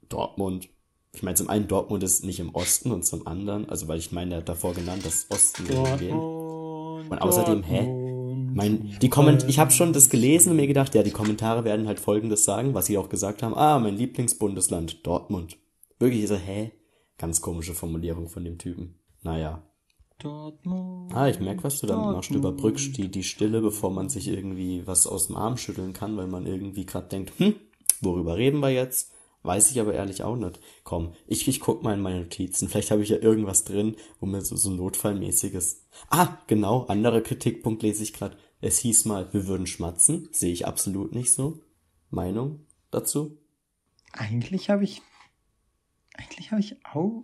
Dortmund. 0.09 0.69
Ich 1.15 1.23
meine, 1.23 1.33
zum 1.33 1.49
einen 1.49 1.67
Dortmund 1.67 2.03
ist 2.03 2.23
nicht 2.23 2.39
im 2.39 2.53
Osten 2.53 2.91
und 2.91 3.03
zum 3.03 3.25
anderen, 3.25 3.67
also 3.67 3.87
weil 3.87 3.97
ich 3.97 4.11
meine, 4.11 4.35
er 4.35 4.37
hat 4.41 4.49
davor 4.49 4.75
genannt, 4.75 5.07
dass 5.07 5.25
Osten 5.31 5.65
gehen. 5.97 6.19
Und 6.19 7.17
außerdem, 7.19 7.63
hä? 7.63 7.87
Mein, 8.53 8.95
die 9.01 9.09
Komment 9.09 9.45
ich 9.49 9.57
habe 9.57 9.71
schon 9.71 9.91
das 9.91 10.11
gelesen 10.11 10.51
und 10.51 10.57
mir 10.57 10.67
gedacht, 10.67 10.93
ja, 10.93 11.01
die 11.01 11.09
Kommentare 11.09 11.63
werden 11.63 11.87
halt 11.87 11.99
folgendes 11.99 12.45
sagen, 12.45 12.75
was 12.75 12.85
sie 12.85 12.99
auch 12.99 13.09
gesagt 13.09 13.41
haben. 13.41 13.55
Ah, 13.55 13.79
mein 13.79 13.97
Lieblingsbundesland, 13.97 15.03
Dortmund. 15.03 15.57
Wirklich 15.99 16.27
so, 16.27 16.35
hä? 16.35 16.71
Ganz 17.17 17.41
komische 17.41 17.73
Formulierung 17.73 18.29
von 18.29 18.43
dem 18.43 18.57
Typen. 18.57 18.99
Naja. 19.23 19.63
Dortmund. 20.19 21.13
Ah, 21.13 21.29
ich 21.29 21.39
merk, 21.39 21.63
was 21.63 21.79
du 21.79 21.87
damit 21.87 22.15
machst. 22.15 22.31
Du 22.31 22.35
überbrückst 22.35 22.97
die, 22.97 23.09
die 23.09 23.23
Stille, 23.23 23.61
bevor 23.61 23.91
man 23.91 24.09
sich 24.09 24.27
irgendwie 24.27 24.85
was 24.85 25.05
aus 25.05 25.27
dem 25.27 25.35
Arm 25.35 25.57
schütteln 25.57 25.93
kann, 25.93 26.17
weil 26.17 26.27
man 26.27 26.47
irgendwie 26.47 26.85
gerade 26.85 27.07
denkt, 27.07 27.33
hm, 27.37 27.55
worüber 28.01 28.37
reden 28.37 28.59
wir 28.59 28.69
jetzt? 28.69 29.11
Weiß 29.43 29.71
ich 29.71 29.79
aber 29.79 29.93
ehrlich 29.93 30.23
auch 30.23 30.35
nicht. 30.35 30.59
Komm, 30.83 31.13
ich, 31.27 31.47
ich 31.47 31.59
guck 31.59 31.83
mal 31.83 31.93
in 31.93 32.01
meine 32.01 32.21
Notizen. 32.21 32.67
Vielleicht 32.67 32.91
habe 32.91 33.03
ich 33.03 33.09
ja 33.09 33.17
irgendwas 33.17 33.63
drin, 33.63 33.95
wo 34.19 34.25
mir 34.25 34.41
so, 34.41 34.55
so 34.55 34.71
notfallmäßiges. 34.71 35.85
Ah, 36.09 36.37
genau, 36.47 36.85
anderer 36.87 37.21
Kritikpunkt 37.21 37.83
lese 37.83 38.03
ich 38.03 38.13
gerade. 38.13 38.37
Es 38.59 38.79
hieß 38.79 39.05
mal, 39.05 39.31
wir 39.33 39.47
würden 39.47 39.67
schmatzen. 39.67 40.29
Sehe 40.31 40.51
ich 40.51 40.65
absolut 40.65 41.13
nicht 41.13 41.31
so. 41.31 41.61
Meinung 42.09 42.65
dazu? 42.89 43.37
Eigentlich 44.11 44.69
habe 44.69 44.83
ich, 44.83 45.01
eigentlich 46.17 46.51
habe 46.51 46.61
ich 46.61 46.75
auch 46.85 47.23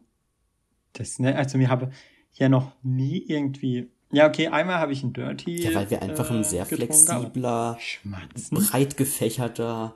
das, 0.93 1.19
ne, 1.19 1.35
also 1.35 1.57
mir 1.57 1.69
habe, 1.69 1.91
ja 2.33 2.49
noch 2.49 2.71
nie 2.83 3.17
irgendwie. 3.17 3.91
Ja, 4.11 4.27
okay, 4.27 4.47
einmal 4.47 4.77
habe 4.77 4.93
ich 4.93 5.03
ein 5.03 5.13
Dirty. 5.13 5.63
Ja, 5.63 5.73
weil 5.73 5.89
wir 5.89 6.01
einfach 6.01 6.29
ein 6.29 6.41
äh, 6.41 6.43
sehr 6.43 6.65
flexibler, 6.65 7.77
breit 8.51 8.97
gefächerter, 8.97 9.95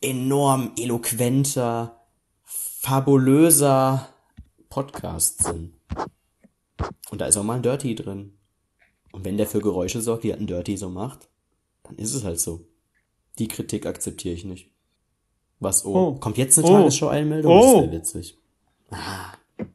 enorm 0.00 0.72
eloquenter, 0.78 2.00
fabulöser 2.44 4.08
Podcast 4.68 5.44
sind. 5.44 5.74
Und 7.10 7.20
da 7.20 7.26
ist 7.26 7.36
auch 7.36 7.42
mal 7.42 7.56
ein 7.56 7.62
Dirty 7.62 7.96
drin. 7.96 8.34
Und 9.10 9.24
wenn 9.24 9.36
der 9.36 9.46
für 9.46 9.60
Geräusche 9.60 10.00
sorgt, 10.00 10.22
die 10.22 10.32
ein 10.32 10.46
Dirty 10.46 10.76
so 10.76 10.88
macht, 10.88 11.28
dann 11.82 11.96
ist 11.96 12.14
es 12.14 12.22
halt 12.22 12.38
so. 12.38 12.68
Die 13.38 13.48
Kritik 13.48 13.86
akzeptiere 13.86 14.34
ich 14.34 14.44
nicht. 14.44 14.70
Was, 15.60 15.84
oh, 15.84 15.94
oh. 15.94 16.14
kommt 16.14 16.38
jetzt 16.38 16.58
eine 16.58 16.68
oh. 16.68 16.70
Tagesschau-Einmeldung? 16.70 17.52
Oh. 17.52 17.62
Das 17.62 17.82
wäre 17.82 17.92
witzig. 17.92 18.38
Ah. 18.90 19.32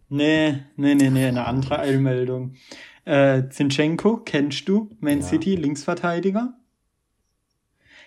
Nee, 0.09 0.63
nee, 0.75 0.95
nee, 0.95 1.09
nee, 1.09 1.25
eine 1.25 1.45
andere 1.45 1.79
Eilmeldung. 1.79 2.53
Äh, 3.05 3.49
Zinchenko, 3.49 4.17
kennst 4.17 4.69
du? 4.69 4.89
Man 4.99 5.19
ja. 5.19 5.25
City, 5.25 5.55
Linksverteidiger. 5.55 6.53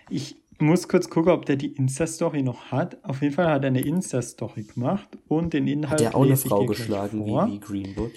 Ich 0.08 0.36
muss 0.58 0.88
kurz 0.88 1.10
gucken, 1.10 1.32
ob 1.32 1.44
der 1.44 1.56
die 1.56 1.72
Insta-Story 1.72 2.42
noch 2.42 2.70
hat. 2.70 3.04
Auf 3.04 3.20
jeden 3.22 3.34
Fall 3.34 3.48
hat 3.48 3.64
er 3.64 3.68
eine 3.68 3.82
Insta-Story 3.82 4.62
gemacht 4.62 5.08
und 5.28 5.52
den 5.52 5.66
Inhalt. 5.66 6.00
Hat 6.00 6.12
er 6.12 6.14
auch 6.14 6.24
eine 6.24 6.36
Frau 6.36 6.64
geschlagen 6.64 7.26
wie, 7.26 7.52
wie 7.52 7.60
Greenwood? 7.60 8.12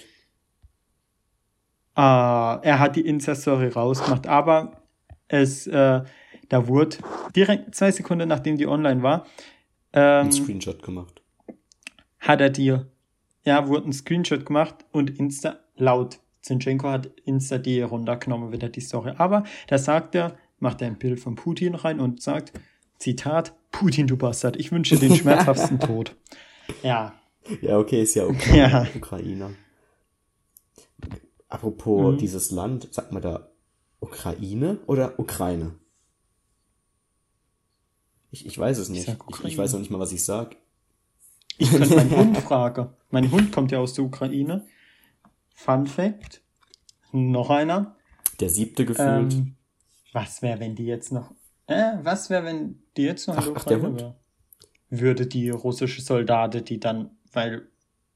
Ah, 1.94 2.60
er 2.62 2.78
hat 2.78 2.96
die 2.96 3.06
Insta-Story 3.06 3.68
rausgemacht, 3.68 4.26
aber 4.26 4.80
es, 5.28 5.66
äh, 5.66 6.02
da 6.50 6.68
wurde 6.68 6.98
direkt 7.34 7.74
zwei 7.74 7.90
Sekunden 7.90 8.28
nachdem 8.28 8.58
die 8.58 8.66
online 8.66 9.02
war, 9.02 9.26
ähm, 9.94 10.26
ein 10.26 10.32
Screenshot 10.32 10.82
gemacht. 10.82 11.22
Hat 12.18 12.42
er 12.42 12.50
dir 12.50 12.90
ja, 13.44 13.68
wurde 13.68 13.88
ein 13.88 13.92
Screenshot 13.92 14.44
gemacht 14.44 14.74
und 14.92 15.18
Insta 15.18 15.60
laut 15.76 16.20
Zinchenko 16.42 16.88
hat 16.88 17.10
Insta 17.24 17.58
die 17.58 17.82
runtergenommen, 17.82 18.52
wieder 18.52 18.68
die 18.68 18.80
Story. 18.80 19.12
Aber 19.16 19.44
da 19.68 19.78
sagt 19.78 20.14
er, 20.14 20.36
macht 20.58 20.80
er 20.80 20.88
ein 20.88 20.98
Bild 20.98 21.20
von 21.20 21.34
Putin 21.34 21.74
rein 21.74 22.00
und 22.00 22.22
sagt, 22.22 22.52
Zitat, 22.98 23.54
Putin, 23.70 24.06
du 24.06 24.16
Bastard, 24.16 24.56
ich 24.56 24.72
wünsche 24.72 24.96
den 24.96 25.14
schmerzhaftesten 25.16 25.80
Tod. 25.80 26.16
Ja. 26.82 27.14
Ja, 27.60 27.78
okay, 27.78 28.02
ist 28.02 28.14
ja 28.14 28.24
okay. 28.24 28.58
Ja. 28.58 28.86
Ukrainer. 28.94 29.50
Apropos 31.48 32.14
mhm. 32.14 32.18
dieses 32.18 32.50
Land, 32.50 32.92
sagt 32.92 33.12
man 33.12 33.22
da 33.22 33.50
Ukraine 34.00 34.78
oder 34.86 35.18
Ukraine? 35.18 35.74
Ich, 38.30 38.46
ich 38.46 38.58
weiß 38.58 38.78
es 38.78 38.88
nicht. 38.88 39.08
Ich, 39.08 39.44
ich, 39.44 39.58
weiß 39.58 39.74
auch 39.74 39.78
nicht 39.78 39.90
mal, 39.90 39.98
was 39.98 40.12
ich 40.12 40.24
sag. 40.24 40.56
Ich 41.58 41.70
könnte 41.70 41.94
meinen 41.96 42.16
Hund 42.16 42.38
fragen. 42.38 42.88
Mein 43.10 43.30
Hund 43.30 43.52
kommt 43.52 43.72
ja 43.72 43.78
aus 43.78 43.94
der 43.94 44.04
Ukraine. 44.04 44.66
Fun 45.54 45.86
Fact. 45.86 46.40
Noch 47.12 47.50
einer. 47.50 47.96
Der 48.38 48.48
siebte 48.48 48.86
gefühlt. 48.86 49.32
Ähm, 49.32 49.56
was 50.12 50.42
wäre, 50.42 50.60
wenn 50.60 50.74
die 50.74 50.86
jetzt 50.86 51.12
noch. 51.12 51.32
Äh, 51.66 51.98
was 52.02 52.30
wäre, 52.30 52.44
wenn 52.44 52.82
die 52.96 53.02
jetzt 53.02 53.28
noch 53.28 53.36
in 53.36 53.42
der 53.42 53.52
Ukraine 53.52 53.96
wäre? 53.96 54.16
Würde 54.88 55.26
die 55.26 55.50
russische 55.50 56.02
Soldate, 56.02 56.62
die 56.62 56.80
dann, 56.80 57.10
weil 57.32 57.68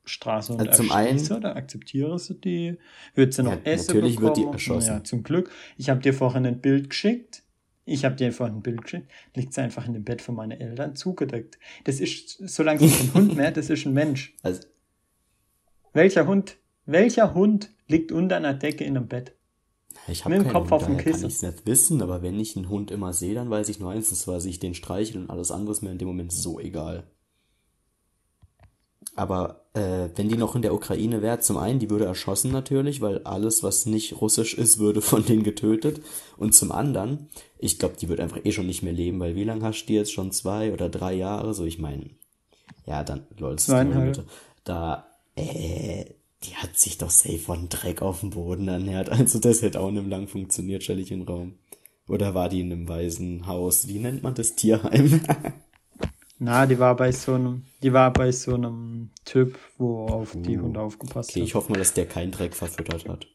Straße 0.05 0.53
und 0.53 0.61
also 0.61 0.83
zum 0.83 0.93
einen, 0.93 1.33
oder 1.33 1.57
akzeptiere 1.57 2.19
sie 2.19 2.35
die? 2.35 2.79
Wird 3.15 3.33
sie 3.33 3.43
noch 3.43 3.53
ja, 3.53 3.61
Essen 3.65 3.95
Natürlich 3.95 4.17
bekommen? 4.17 4.37
wird 4.37 4.49
die 4.49 4.53
erschossen. 4.53 4.89
Ja, 4.89 5.05
zum 5.05 5.23
Glück. 5.23 5.51
Ich 5.77 5.89
habe 5.89 6.01
dir 6.01 6.13
vorhin 6.13 6.47
ein 6.47 6.61
Bild 6.61 6.91
geschickt. 6.91 7.44
Ich 7.87 8.05
habe 8.05 8.15
dir 8.15 8.29
einfach 8.29 8.47
ein 8.47 8.63
Bild 8.63 8.83
geschickt, 8.83 9.11
liegt 9.35 9.53
sie 9.53 9.61
einfach 9.61 9.87
in 9.87 9.93
dem 9.93 10.05
Bett 10.05 10.23
von 10.23 10.35
meinen 10.35 10.59
Eltern 10.59 10.97
zugedeckt. 10.97 11.59
Das 11.85 12.01
ist, 12.01 12.39
solange 12.49 12.85
es 12.85 12.99
kein 12.99 13.15
Hund 13.15 13.37
mehr, 13.37 13.51
das 13.51 13.69
ist 13.71 13.87
ein 13.87 13.93
Mensch. 13.93 14.35
Also, 14.43 14.63
welcher 15.93 16.27
Hund, 16.27 16.57
welcher 16.87 17.35
Hund 17.35 17.71
liegt 17.87 18.11
unter 18.11 18.37
einer 18.37 18.55
Decke 18.55 18.85
in 18.85 18.97
einem 18.97 19.07
Bett? 19.07 19.35
Ich 20.09 20.25
habe 20.25 20.37
keinen 20.37 20.49
Kopf 20.49 20.65
Hund, 20.65 20.73
auf 20.73 20.87
dem 20.87 20.97
Kissen. 20.97 21.21
kann 21.21 21.29
ich 21.29 21.37
es 21.37 21.43
nicht 21.43 21.67
wissen, 21.67 22.03
aber 22.03 22.23
wenn 22.23 22.39
ich 22.41 22.57
einen 22.57 22.69
Hund 22.69 22.91
immer 22.91 23.13
sehe, 23.13 23.35
dann 23.35 23.51
weiß 23.51 23.69
ich 23.69 23.79
nur 23.79 23.91
eins, 23.91 24.11
das 24.11 24.27
war 24.27 24.41
sich 24.41 24.59
den 24.59 24.75
streichel 24.75 25.23
und 25.23 25.31
alles 25.31 25.51
andere 25.51 25.73
ist 25.73 25.83
mir 25.83 25.93
in 25.93 25.99
dem 25.99 26.09
Moment 26.09 26.33
so 26.33 26.59
egal. 26.59 27.05
Aber 29.17 29.65
äh, 29.75 30.09
wenn 30.17 30.29
die 30.29 30.37
noch 30.37 30.57
in 30.57 30.63
der 30.63 30.75
Ukraine 30.75 31.23
wäre, 31.23 31.41
zum 31.41 31.57
einen, 31.57 31.79
die 31.79 31.91
würde 31.91 32.05
erschossen 32.05 32.53
natürlich, 32.53 33.01
weil 33.01 33.19
alles, 33.25 33.63
was 33.63 33.87
nicht 33.87 34.21
russisch 34.21 34.55
ist, 34.55 34.79
würde 34.79 35.01
von 35.01 35.25
denen 35.25 35.43
getötet. 35.43 36.01
Und 36.37 36.55
zum 36.55 36.73
anderen, 36.73 37.29
ich 37.59 37.79
glaube, 37.79 37.97
die 38.01 38.09
wird 38.09 38.21
einfach 38.21 38.41
eh 38.45 38.53
schon 38.53 38.67
nicht 38.67 38.83
mehr 38.83 38.93
leben, 38.93 39.21
weil 39.21 39.37
wie 39.37 39.45
lange 39.45 39.65
hast 39.65 39.83
du 39.83 39.87
die 39.89 39.95
jetzt 39.95 40.13
schon 40.13 40.33
zwei 40.33 40.73
oder 40.73 40.89
drei 40.89 41.15
Jahre? 41.15 41.55
So, 41.55 41.65
ich 41.65 41.79
meine, 41.79 42.11
ja, 42.87 43.05
dann, 43.05 43.27
lol, 43.39 43.57
bitte. 43.57 44.25
Da, 44.65 45.07
äh, 45.37 46.05
die 46.45 46.55
hat 46.57 46.79
sich 46.79 46.99
doch 46.99 47.11
safe 47.11 47.39
von 47.39 47.69
Dreck 47.69 48.03
auf 48.03 48.21
dem 48.21 48.31
Boden 48.31 48.69
ernährt. 48.69 49.11
Also 49.11 49.39
das 49.39 49.63
hätte 49.63 49.81
auch 49.81 49.91
nicht 49.91 50.09
lang 50.09 50.29
funktioniert, 50.29 50.83
stelle 50.83 51.01
ich 51.01 51.11
in 51.11 51.21
den 51.21 51.29
Raum. 51.29 51.55
Oder 52.09 52.35
war 52.35 52.49
die 52.49 52.61
in 52.61 52.71
einem 52.71 52.89
Waisenhaus? 52.89 53.89
Wie 53.89 53.99
nennt 53.99 54.23
man 54.23 54.35
das? 54.35 54.55
Tierheim? 54.55 55.21
Na, 56.39 56.67
die 56.67 56.79
war 56.79 56.97
bei 56.97 57.13
so 57.13 57.35
einem, 57.35 57.65
die 57.83 57.93
war 57.93 58.13
bei 58.13 58.33
so 58.33 58.55
einem 58.55 59.11
Typ, 59.25 59.59
wo 59.79 60.07
auf 60.07 60.35
uh, 60.35 60.41
die 60.41 60.59
Hunde 60.59 60.81
aufgepasst 60.81 61.31
okay, 61.31 61.41
hat. 61.41 61.47
Ich 61.47 61.55
hoffe 61.55 61.73
mal, 61.73 61.79
dass 61.79 61.95
der 61.95 62.07
keinen 62.07 62.33
Dreck 62.33 62.55
verfüttert 62.55 63.09
hat. 63.09 63.27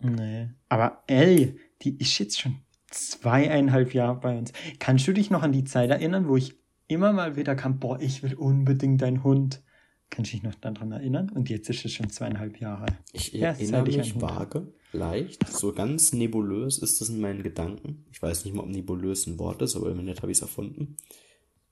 Nee. 0.00 0.48
Aber 0.68 1.02
ey, 1.06 1.58
die 1.82 1.98
ist 1.98 2.18
jetzt 2.18 2.40
schon 2.40 2.60
zweieinhalb 2.90 3.94
Jahre 3.94 4.18
bei 4.18 4.38
uns. 4.38 4.52
Kannst 4.78 5.06
du 5.06 5.12
dich 5.12 5.30
noch 5.30 5.42
an 5.42 5.52
die 5.52 5.64
Zeit 5.64 5.90
erinnern, 5.90 6.28
wo 6.28 6.36
ich 6.36 6.58
immer 6.88 7.12
mal 7.12 7.36
wieder 7.36 7.54
kam, 7.54 7.78
boah, 7.78 8.00
ich 8.00 8.22
will 8.22 8.34
unbedingt 8.34 9.02
deinen 9.02 9.22
Hund. 9.22 9.62
Kannst 10.08 10.32
du 10.32 10.36
dich 10.36 10.42
noch 10.42 10.56
daran 10.56 10.90
erinnern? 10.90 11.30
Und 11.30 11.48
jetzt 11.50 11.70
ist 11.70 11.84
es 11.84 11.92
schon 11.92 12.10
zweieinhalb 12.10 12.58
Jahre. 12.58 12.86
Ich 13.12 13.32
ja, 13.32 13.48
erinnere 13.48 13.84
mich 13.84 14.20
vage, 14.20 14.72
leicht, 14.92 15.48
so 15.48 15.72
ganz 15.72 16.12
nebulös 16.12 16.78
ist 16.78 17.00
das 17.00 17.08
in 17.08 17.20
meinen 17.20 17.42
Gedanken. 17.42 18.04
Ich 18.12 18.20
weiß 18.20 18.44
nicht 18.44 18.54
mal, 18.54 18.62
ob 18.62 18.68
nebulös 18.68 19.26
ein 19.26 19.38
Wort 19.38 19.62
ist, 19.62 19.76
aber 19.76 19.90
im 19.90 20.00
Internet 20.00 20.22
habe 20.22 20.32
ich 20.32 20.38
es 20.38 20.42
erfunden. 20.42 20.96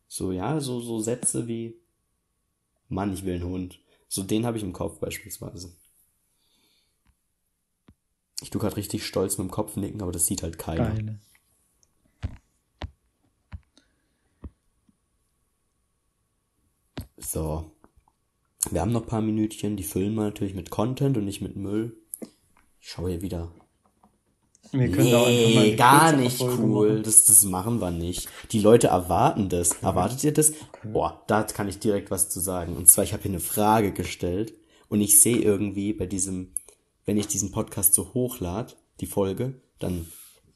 So, 0.07 0.33
ja, 0.33 0.61
so, 0.61 0.81
so 0.81 1.01
Sätze 1.01 1.47
wie, 1.49 1.77
Mann, 2.89 3.13
ich 3.13 3.25
will 3.25 3.35
einen 3.35 3.45
Hund. 3.45 3.81
So, 4.09 4.23
den 4.23 4.47
habe 4.47 4.57
ich 4.57 4.63
im 4.65 4.73
Kopf 4.73 4.99
beispielsweise. 5.01 5.73
Ich 8.41 8.51
tue 8.51 8.61
gerade 8.61 8.77
richtig 8.77 9.05
stolz 9.05 9.37
mit 9.37 9.49
dem 9.49 9.51
Kopf 9.51 9.77
nicken, 9.77 10.01
aber 10.01 10.13
das 10.13 10.27
sieht 10.27 10.43
halt 10.43 10.59
keiner. 10.59 10.95
Geile. 10.95 11.19
So, 17.19 17.71
Wir 18.71 18.81
haben 18.81 18.93
noch 18.93 19.03
ein 19.03 19.07
paar 19.09 19.23
Minütchen, 19.23 19.77
die 19.77 19.83
füllen 19.83 20.15
wir 20.15 20.25
natürlich 20.25 20.55
mit 20.55 20.71
Content 20.71 21.17
und 21.17 21.25
nicht 21.25 21.41
mit 21.41 21.57
Müll. 21.57 21.97
Ich 22.88 22.92
schaue 22.92 23.11
hier 23.11 23.20
wieder. 23.20 23.53
Wir 24.72 24.90
können 24.90 25.11
nee, 25.11 25.77
gar 25.77 26.12
nicht 26.12 26.40
cool. 26.40 26.88
Machen. 26.88 27.03
Das, 27.03 27.27
das 27.27 27.44
machen 27.44 27.83
wir 27.83 27.90
nicht. 27.90 28.31
Die 28.51 28.61
Leute 28.61 28.87
erwarten 28.87 29.51
das. 29.51 29.72
Okay. 29.72 29.85
Erwartet 29.85 30.24
ihr 30.24 30.33
das? 30.33 30.53
Okay. 30.53 30.88
Boah, 30.90 31.22
da 31.27 31.42
kann 31.42 31.68
ich 31.68 31.81
direkt 31.81 32.11
was 32.11 32.31
zu 32.31 32.40
sagen. 32.40 32.74
Und 32.74 32.90
zwar, 32.90 33.05
ich 33.05 33.12
habe 33.12 33.24
hier 33.24 33.33
eine 33.33 33.40
Frage 33.40 33.92
gestellt 33.92 34.55
und 34.88 35.03
ich 35.03 35.20
sehe 35.20 35.37
irgendwie 35.37 35.92
bei 35.92 36.07
diesem, 36.07 36.55
wenn 37.05 37.18
ich 37.18 37.27
diesen 37.27 37.51
Podcast 37.51 37.92
so 37.92 38.14
hochlade, 38.14 38.72
die 39.01 39.07
Folge, 39.07 39.61
dann 39.79 40.11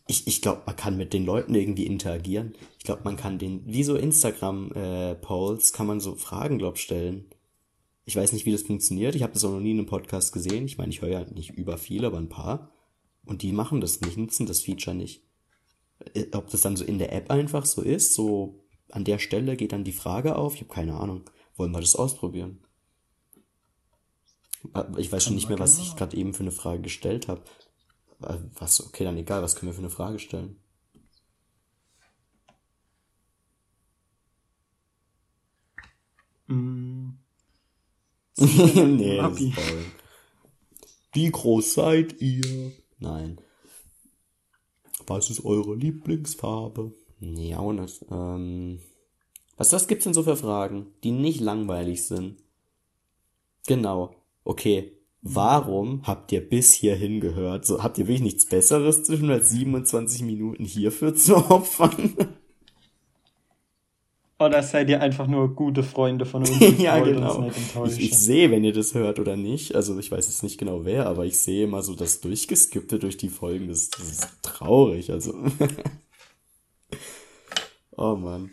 ich, 0.06 0.26
ich 0.26 0.40
glaube, 0.40 0.62
man 0.64 0.76
kann 0.76 0.96
mit 0.96 1.12
den 1.12 1.26
Leuten 1.26 1.54
irgendwie 1.54 1.84
interagieren. 1.84 2.54
Ich 2.78 2.84
glaube, 2.84 3.02
man 3.04 3.18
kann 3.18 3.38
den, 3.38 3.60
wie 3.66 3.84
so 3.84 3.94
Instagram-Polls, 3.94 5.70
äh, 5.70 5.76
kann 5.76 5.86
man 5.86 6.00
so 6.00 6.14
Fragen, 6.14 6.56
glaub 6.56 6.78
stellen. 6.78 7.26
Ich 8.04 8.16
weiß 8.16 8.32
nicht, 8.32 8.46
wie 8.46 8.52
das 8.52 8.62
funktioniert. 8.62 9.14
Ich 9.14 9.22
habe 9.22 9.32
das 9.32 9.44
auch 9.44 9.52
noch 9.52 9.60
nie 9.60 9.70
in 9.70 9.78
einem 9.78 9.86
Podcast 9.86 10.32
gesehen. 10.32 10.64
Ich 10.64 10.78
meine, 10.78 10.90
ich 10.90 11.02
höre 11.02 11.10
ja 11.10 11.24
nicht 11.24 11.50
über 11.50 11.78
viele, 11.78 12.08
aber 12.08 12.18
ein 12.18 12.28
paar. 12.28 12.72
Und 13.24 13.42
die 13.42 13.52
machen 13.52 13.80
das 13.80 14.00
nicht, 14.00 14.16
nutzen 14.16 14.46
das 14.46 14.60
Feature 14.60 14.96
nicht. 14.96 15.22
Äh, 16.14 16.26
ob 16.32 16.50
das 16.50 16.62
dann 16.62 16.76
so 16.76 16.84
in 16.84 16.98
der 16.98 17.12
App 17.12 17.30
einfach 17.30 17.64
so 17.64 17.82
ist, 17.82 18.14
so 18.14 18.64
an 18.90 19.04
der 19.04 19.18
Stelle 19.18 19.56
geht 19.56 19.72
dann 19.72 19.84
die 19.84 19.92
Frage 19.92 20.36
auf, 20.36 20.54
ich 20.54 20.62
habe 20.62 20.74
keine 20.74 20.94
Ahnung. 20.94 21.30
Wollen 21.56 21.72
wir 21.72 21.80
das 21.80 21.96
ausprobieren? 21.96 22.64
Äh, 24.74 24.84
ich 24.98 25.10
weiß 25.12 25.24
schon 25.24 25.34
nicht 25.34 25.48
mehr, 25.48 25.58
was 25.58 25.78
ich 25.78 25.96
gerade 25.96 26.16
eben 26.16 26.34
für 26.34 26.42
eine 26.42 26.52
Frage 26.52 26.82
gestellt 26.82 27.28
habe. 27.28 27.42
Äh, 28.22 28.38
was, 28.58 28.84
okay, 28.84 29.04
dann 29.04 29.16
egal, 29.16 29.42
was 29.42 29.56
können 29.56 29.70
wir 29.70 29.74
für 29.74 29.80
eine 29.80 29.90
Frage 29.90 30.18
stellen? 30.18 30.56
Mm. 36.48 36.91
nee, 38.38 39.18
das 39.18 39.40
ist 39.40 39.54
voll. 39.54 39.84
Wie 41.12 41.30
groß 41.30 41.74
seid 41.74 42.20
ihr? 42.20 42.72
Nein. 42.98 43.38
Was 45.06 45.30
ist 45.30 45.44
eure 45.44 45.74
Lieblingsfarbe? 45.74 46.92
Nee, 47.20 47.54
auch 47.54 47.72
nicht. 47.72 48.04
Ähm, 48.10 48.80
was, 49.56 49.72
was 49.72 49.86
gibt's 49.86 50.04
denn 50.04 50.14
so 50.14 50.22
für 50.22 50.36
Fragen, 50.36 50.86
die 51.04 51.10
nicht 51.10 51.40
langweilig 51.40 52.06
sind? 52.06 52.42
Genau. 53.66 54.14
Okay. 54.44 54.92
Warum 55.24 56.02
habt 56.04 56.32
ihr 56.32 56.40
bis 56.40 56.72
hierhin 56.72 57.20
gehört? 57.20 57.64
So, 57.64 57.80
habt 57.80 57.96
ihr 57.96 58.08
wirklich 58.08 58.22
nichts 58.22 58.46
Besseres 58.46 59.04
zwischen 59.04 59.30
als 59.30 59.50
27 59.50 60.22
Minuten 60.22 60.64
hierfür 60.64 61.14
zu 61.14 61.36
opfern? 61.36 62.16
Oder 64.46 64.62
seid 64.62 64.88
ihr 64.88 65.00
einfach 65.00 65.26
nur 65.26 65.55
gute 65.55 65.83
Freunde 65.83 66.24
von 66.24 66.42
uns? 66.42 66.52
ja, 66.78 66.98
genau. 67.00 67.50
Ich, 67.87 68.00
ich 68.00 68.16
sehe, 68.16 68.50
wenn 68.50 68.64
ihr 68.64 68.72
das 68.72 68.94
hört 68.94 69.18
oder 69.18 69.37
nicht. 69.37 69.74
Also 69.74 69.98
ich 69.98 70.11
weiß 70.11 70.26
jetzt 70.26 70.42
nicht 70.42 70.59
genau 70.59 70.85
wer, 70.85 71.07
aber 71.07 71.24
ich 71.24 71.40
sehe 71.40 71.64
immer 71.64 71.83
so 71.83 71.94
das 71.94 72.20
Durchgeskippte 72.20 72.98
durch 72.98 73.16
die 73.16 73.28
Folgen. 73.28 73.68
Das, 73.68 73.90
das 73.90 74.11
ist 74.11 74.28
traurig. 74.42 75.11
Also. 75.11 75.35
oh 77.96 78.16
Mann. 78.16 78.50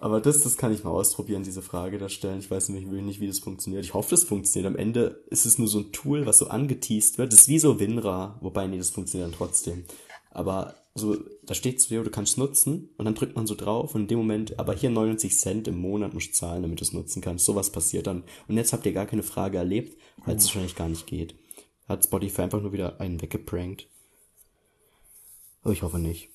Aber 0.00 0.20
das, 0.20 0.42
das 0.42 0.56
kann 0.56 0.72
ich 0.72 0.84
mal 0.84 0.90
ausprobieren, 0.90 1.42
diese 1.42 1.62
Frage 1.62 1.98
da 1.98 2.08
stellen. 2.08 2.38
Ich 2.38 2.50
weiß 2.50 2.68
nicht, 2.68 2.86
nicht, 2.86 3.20
wie 3.20 3.26
das 3.26 3.40
funktioniert. 3.40 3.84
Ich 3.84 3.94
hoffe, 3.94 4.10
das 4.10 4.24
funktioniert. 4.24 4.72
Am 4.72 4.78
Ende 4.78 5.24
ist 5.28 5.44
es 5.44 5.58
nur 5.58 5.66
so 5.66 5.80
ein 5.80 5.92
Tool, 5.92 6.24
was 6.24 6.38
so 6.38 6.48
angeteased 6.48 7.18
wird. 7.18 7.32
Das 7.32 7.40
ist 7.40 7.48
wie 7.48 7.58
so 7.58 7.80
WinRAR, 7.80 8.38
wobei, 8.40 8.66
nee, 8.68 8.78
das 8.78 8.90
funktioniert 8.90 9.30
dann 9.30 9.36
trotzdem. 9.36 9.84
Aber 10.30 10.74
so, 10.98 11.16
da 11.42 11.54
steht 11.54 11.80
zu 11.80 11.88
dir, 11.88 12.02
du 12.02 12.10
kannst 12.10 12.38
nutzen 12.38 12.90
und 12.96 13.04
dann 13.04 13.14
drückt 13.14 13.36
man 13.36 13.46
so 13.46 13.54
drauf 13.54 13.94
und 13.94 14.02
in 14.02 14.08
dem 14.08 14.18
Moment, 14.18 14.58
aber 14.58 14.74
hier 14.74 14.90
99 14.90 15.36
Cent 15.38 15.68
im 15.68 15.78
Monat 15.78 16.14
musst 16.14 16.28
du 16.28 16.32
zahlen, 16.32 16.62
damit 16.62 16.80
du 16.80 16.84
es 16.84 16.92
nutzen 16.92 17.22
kannst. 17.22 17.44
Sowas 17.44 17.70
passiert 17.70 18.06
dann. 18.06 18.24
Und 18.48 18.56
jetzt 18.56 18.72
habt 18.72 18.84
ihr 18.86 18.92
gar 18.92 19.06
keine 19.06 19.22
Frage 19.22 19.58
erlebt, 19.58 19.98
weil 20.24 20.36
es 20.36 20.44
wahrscheinlich 20.44 20.76
gar 20.76 20.88
nicht 20.88 21.06
geht. 21.06 21.34
Hat 21.88 22.04
Spotify 22.04 22.42
einfach 22.42 22.60
nur 22.60 22.72
wieder 22.72 23.00
einen 23.00 23.22
weggeprankt. 23.22 23.88
Aber 25.62 25.72
ich 25.72 25.82
hoffe 25.82 25.98
nicht. 25.98 26.30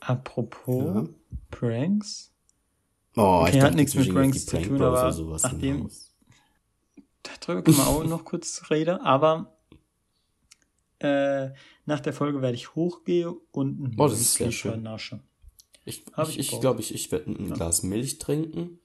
Apropos 0.00 0.84
ja. 0.84 1.08
Pranks. 1.50 2.32
Oh, 3.16 3.42
okay, 3.42 3.58
ich 3.58 3.62
hat 3.62 3.74
nichts 3.74 3.94
mit 3.94 4.12
Pranks 4.12 4.46
zu 4.46 4.60
tun, 4.62 4.80
aber 4.80 5.12
nachdem, 5.42 5.90
darüber 7.22 7.62
können 7.62 7.76
wir 7.76 7.86
auch 7.88 8.04
noch 8.04 8.24
kurz 8.24 8.70
reden, 8.70 9.00
aber 9.00 9.58
äh, 11.00 11.50
nach 11.88 12.00
der 12.00 12.12
Folge 12.12 12.42
werde 12.42 12.54
ich 12.54 12.74
hochgehen 12.74 13.34
und 13.50 13.80
ein 13.80 13.94
oh, 13.98 14.08
das 14.08 14.20
ist 14.20 14.34
sehr 14.34 14.52
schön. 14.52 14.82
Nasche. 14.82 15.20
Ich 15.86 16.04
glaube, 16.04 16.30
ich, 16.30 16.38
ich, 16.38 16.60
glaub, 16.60 16.78
ich, 16.78 16.94
ich 16.94 17.10
werde 17.10 17.30
ein 17.30 17.48
ja. 17.48 17.54
Glas 17.54 17.82
Milch 17.82 18.18
trinken. 18.18 18.78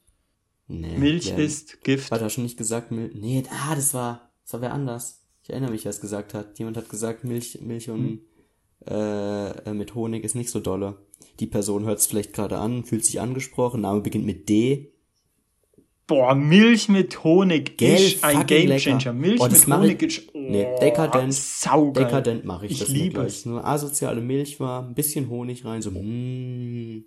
Nee, 0.68 0.98
Milch 0.98 1.28
ja, 1.28 1.36
ist 1.36 1.84
Gift. 1.84 2.12
Hat 2.12 2.22
er 2.22 2.30
schon 2.30 2.46
nicht 2.46 2.58
gesagt, 2.58 2.92
Milch? 2.92 3.13
Nee, 3.13 3.44
ah, 3.50 3.76
das 3.76 3.94
war, 3.94 4.32
das 4.44 4.54
war 4.54 4.62
wer 4.62 4.74
anders. 4.74 5.22
Ich 5.44 5.50
erinnere 5.50 5.72
mich, 5.72 5.84
wer 5.84 5.89
es 5.89 6.00
gesagt 6.00 6.34
hat. 6.34 6.58
Jemand 6.58 6.78
hat 6.78 6.89
gesagt, 6.89 7.26
Milch, 7.26 7.60
Milch 7.60 7.89
und 7.89 8.22
hm. 8.88 8.88
äh, 8.88 9.74
mit 9.74 9.96
Honig 9.96 10.24
ist 10.24 10.36
nicht 10.36 10.50
so 10.50 10.62
dolle. 10.62 11.06
Die 11.42 11.48
Person 11.48 11.84
hört 11.84 12.00
es 12.00 12.08
vielleicht 12.08 12.32
gerade 12.32 12.58
an, 12.58 12.86
fühlt 12.86 13.04
sich 13.04 13.20
angesprochen, 13.20 13.82
Name 13.82 14.00
beginnt 14.00 14.26
mit 14.26 14.48
D. 14.48 14.93
Boah, 16.06 16.36
Milch 16.36 16.89
mit 16.89 17.24
Honig 17.24 17.78
Gell, 17.78 17.96
ist 17.96 18.24
ein 18.26 18.46
Game 18.46 18.78
Changer. 18.78 19.13
Milch 19.13 19.39
oh, 19.39 19.48
mit 19.48 19.68
Honig 19.68 20.02
ist 20.02 20.24
oh, 20.34 20.38
nee, 20.38 20.68
dekadent. 20.82 21.34
Saugeil. 21.34 22.06
Dekadent 22.06 22.46
mache 22.46 22.66
ich, 22.66 22.74
ich 22.74 22.80
das 22.80 22.89
liebe 22.89 23.13
gleich. 23.13 23.28
Es. 23.28 23.46
Nur 23.46 23.66
asoziale 23.66 24.20
Milch 24.20 24.60
war, 24.60 24.84
ein 24.84 24.94
bisschen 24.94 25.30
Honig 25.30 25.63
rein, 25.63 25.82
so 25.82 25.92
mm. 25.92 27.06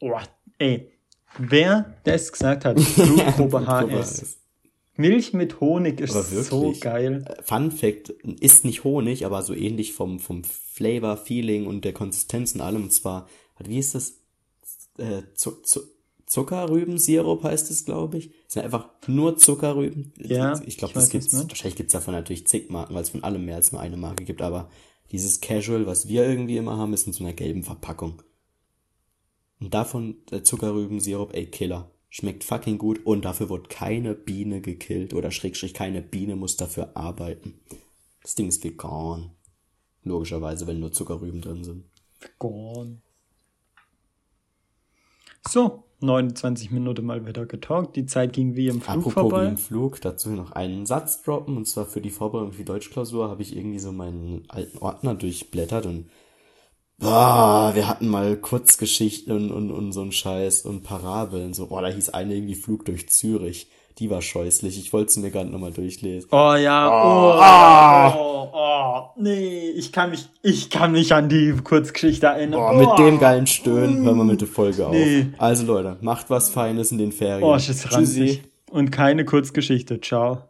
Oh, 0.00 0.12
ey, 0.58 0.90
wer 1.38 1.94
das 2.04 2.30
gesagt 2.30 2.66
hat, 2.66 2.76
Blutgruppe 2.96 3.66
HS. 3.66 4.38
Milch 4.96 5.32
mit 5.32 5.60
Honig 5.60 6.00
ist 6.00 6.12
so 6.48 6.74
geil. 6.80 7.24
Äh, 7.26 7.42
Fun 7.42 7.70
Fact, 7.70 8.10
ist 8.40 8.64
nicht 8.66 8.84
Honig, 8.84 9.24
aber 9.24 9.42
so 9.42 9.54
ähnlich 9.54 9.94
vom, 9.94 10.20
vom 10.20 10.44
Flavor, 10.44 11.16
Feeling 11.16 11.66
und 11.66 11.84
der 11.84 11.92
Konsistenz 11.92 12.54
und 12.54 12.60
allem. 12.60 12.84
Und 12.84 12.92
zwar, 12.92 13.26
wie 13.58 13.78
ist 13.78 13.94
das? 13.94 14.20
Äh, 14.98 15.22
zu, 15.34 15.62
zu, 15.62 15.80
Zuckerrübensirup 16.26 17.44
heißt 17.44 17.70
es, 17.70 17.84
glaube 17.84 18.18
ich. 18.18 18.30
Es 18.48 18.54
sind 18.54 18.64
einfach 18.64 18.88
nur 19.06 19.38
Zuckerrüben. 19.38 20.12
Ja, 20.18 20.60
ich 20.66 20.76
glaube, 20.76 20.94
das 20.94 21.08
gibt's. 21.08 21.32
Wahrscheinlich 21.32 21.76
gibt's 21.76 21.92
davon 21.92 22.14
natürlich 22.14 22.46
zig 22.46 22.68
Marken, 22.68 22.94
weil 22.94 23.02
es 23.02 23.10
von 23.10 23.22
allem 23.22 23.44
mehr 23.44 23.56
als 23.56 23.70
nur 23.70 23.80
eine 23.80 23.96
Marke 23.96 24.24
gibt. 24.24 24.42
Aber 24.42 24.68
dieses 25.12 25.40
Casual, 25.40 25.86
was 25.86 26.08
wir 26.08 26.28
irgendwie 26.28 26.56
immer 26.56 26.76
haben, 26.76 26.92
ist 26.92 27.06
in 27.06 27.12
so 27.12 27.22
einer 27.22 27.32
gelben 27.32 27.62
Verpackung. 27.62 28.22
Und 29.60 29.72
davon 29.72 30.16
der 30.30 30.42
Zuckerrübensirup, 30.42 31.32
ey, 31.34 31.46
Killer. 31.46 31.90
Schmeckt 32.08 32.44
fucking 32.44 32.78
gut 32.78 33.04
und 33.04 33.24
dafür 33.24 33.50
wird 33.50 33.68
keine 33.68 34.14
Biene 34.14 34.60
gekillt 34.60 35.12
oder 35.12 35.30
schrägstrich 35.30 35.74
keine 35.74 36.00
Biene 36.02 36.34
muss 36.34 36.56
dafür 36.56 36.96
arbeiten. 36.96 37.60
Das 38.22 38.34
Ding 38.34 38.48
ist 38.48 38.64
vegan. 38.64 39.32
Logischerweise, 40.02 40.66
wenn 40.66 40.80
nur 40.80 40.92
Zuckerrüben 40.92 41.40
drin 41.40 41.62
sind. 41.62 41.84
Vegan. 42.20 43.02
So, 45.48 45.85
29 46.00 46.70
Minuten 46.70 47.06
mal 47.06 47.26
wieder 47.26 47.46
getalkt. 47.46 47.96
Die 47.96 48.06
Zeit 48.06 48.32
ging 48.32 48.54
wie 48.54 48.68
im 48.68 48.80
Flug 48.80 48.96
Apropos 48.98 49.12
vorbei. 49.14 49.44
wie 49.44 49.48
im 49.48 49.56
Flug, 49.56 50.00
dazu 50.00 50.30
noch 50.30 50.52
einen 50.52 50.86
Satz 50.86 51.22
droppen. 51.22 51.56
Und 51.56 51.66
zwar 51.66 51.86
für 51.86 52.00
die 52.00 52.10
Vorbereitung 52.10 52.52
für 52.52 52.58
die 52.58 52.64
Deutschklausur 52.64 53.28
habe 53.28 53.42
ich 53.42 53.56
irgendwie 53.56 53.78
so 53.78 53.92
meinen 53.92 54.44
alten 54.48 54.78
Ordner 54.78 55.14
durchblättert 55.14 55.86
und 55.86 56.10
boah, 56.98 57.72
wir 57.74 57.88
hatten 57.88 58.08
mal 58.08 58.36
Kurzgeschichten 58.36 59.32
und, 59.32 59.50
und, 59.50 59.70
und 59.70 59.92
so 59.92 60.02
ein 60.02 60.12
Scheiß 60.12 60.62
und 60.62 60.82
Parabeln. 60.82 61.54
So, 61.54 61.66
boah, 61.68 61.82
da 61.82 61.88
hieß 61.88 62.10
eine 62.10 62.34
irgendwie 62.34 62.54
Flug 62.54 62.84
durch 62.84 63.08
Zürich. 63.08 63.68
Die 63.98 64.10
war 64.10 64.20
scheußlich. 64.20 64.78
Ich 64.78 64.92
wollte 64.92 65.12
sie 65.12 65.20
mir 65.20 65.30
gerade 65.30 65.48
nochmal 65.48 65.72
durchlesen. 65.72 66.28
Oh 66.30 66.54
ja, 66.54 66.88
oh, 66.88 67.36
oh, 67.36 67.40
ah. 67.40 68.14
oh, 68.14 68.48
oh, 68.52 69.20
nee, 69.20 69.70
ich 69.70 69.90
kann 69.90 70.10
mich, 70.10 70.28
ich 70.42 70.68
kann 70.68 70.92
mich 70.92 71.14
an 71.14 71.30
die 71.30 71.54
Kurzgeschichte 71.64 72.26
erinnern. 72.26 72.60
Oh, 72.60 72.74
mit 72.74 72.98
dem 72.98 73.18
geilen 73.18 73.46
Stöhnen 73.46 74.04
hören 74.04 74.18
wir 74.18 74.24
mit 74.24 74.42
der 74.42 74.48
Folge 74.48 74.86
nee. 74.90 75.26
auf. 75.32 75.40
Also 75.40 75.64
Leute, 75.64 75.96
macht 76.02 76.28
was 76.28 76.50
Feines 76.50 76.92
in 76.92 76.98
den 76.98 77.10
Ferien. 77.10 77.42
Oh, 77.42 77.56
Tschüssi. 77.56 78.42
Und 78.70 78.90
keine 78.90 79.24
Kurzgeschichte. 79.24 79.98
Ciao. 80.02 80.42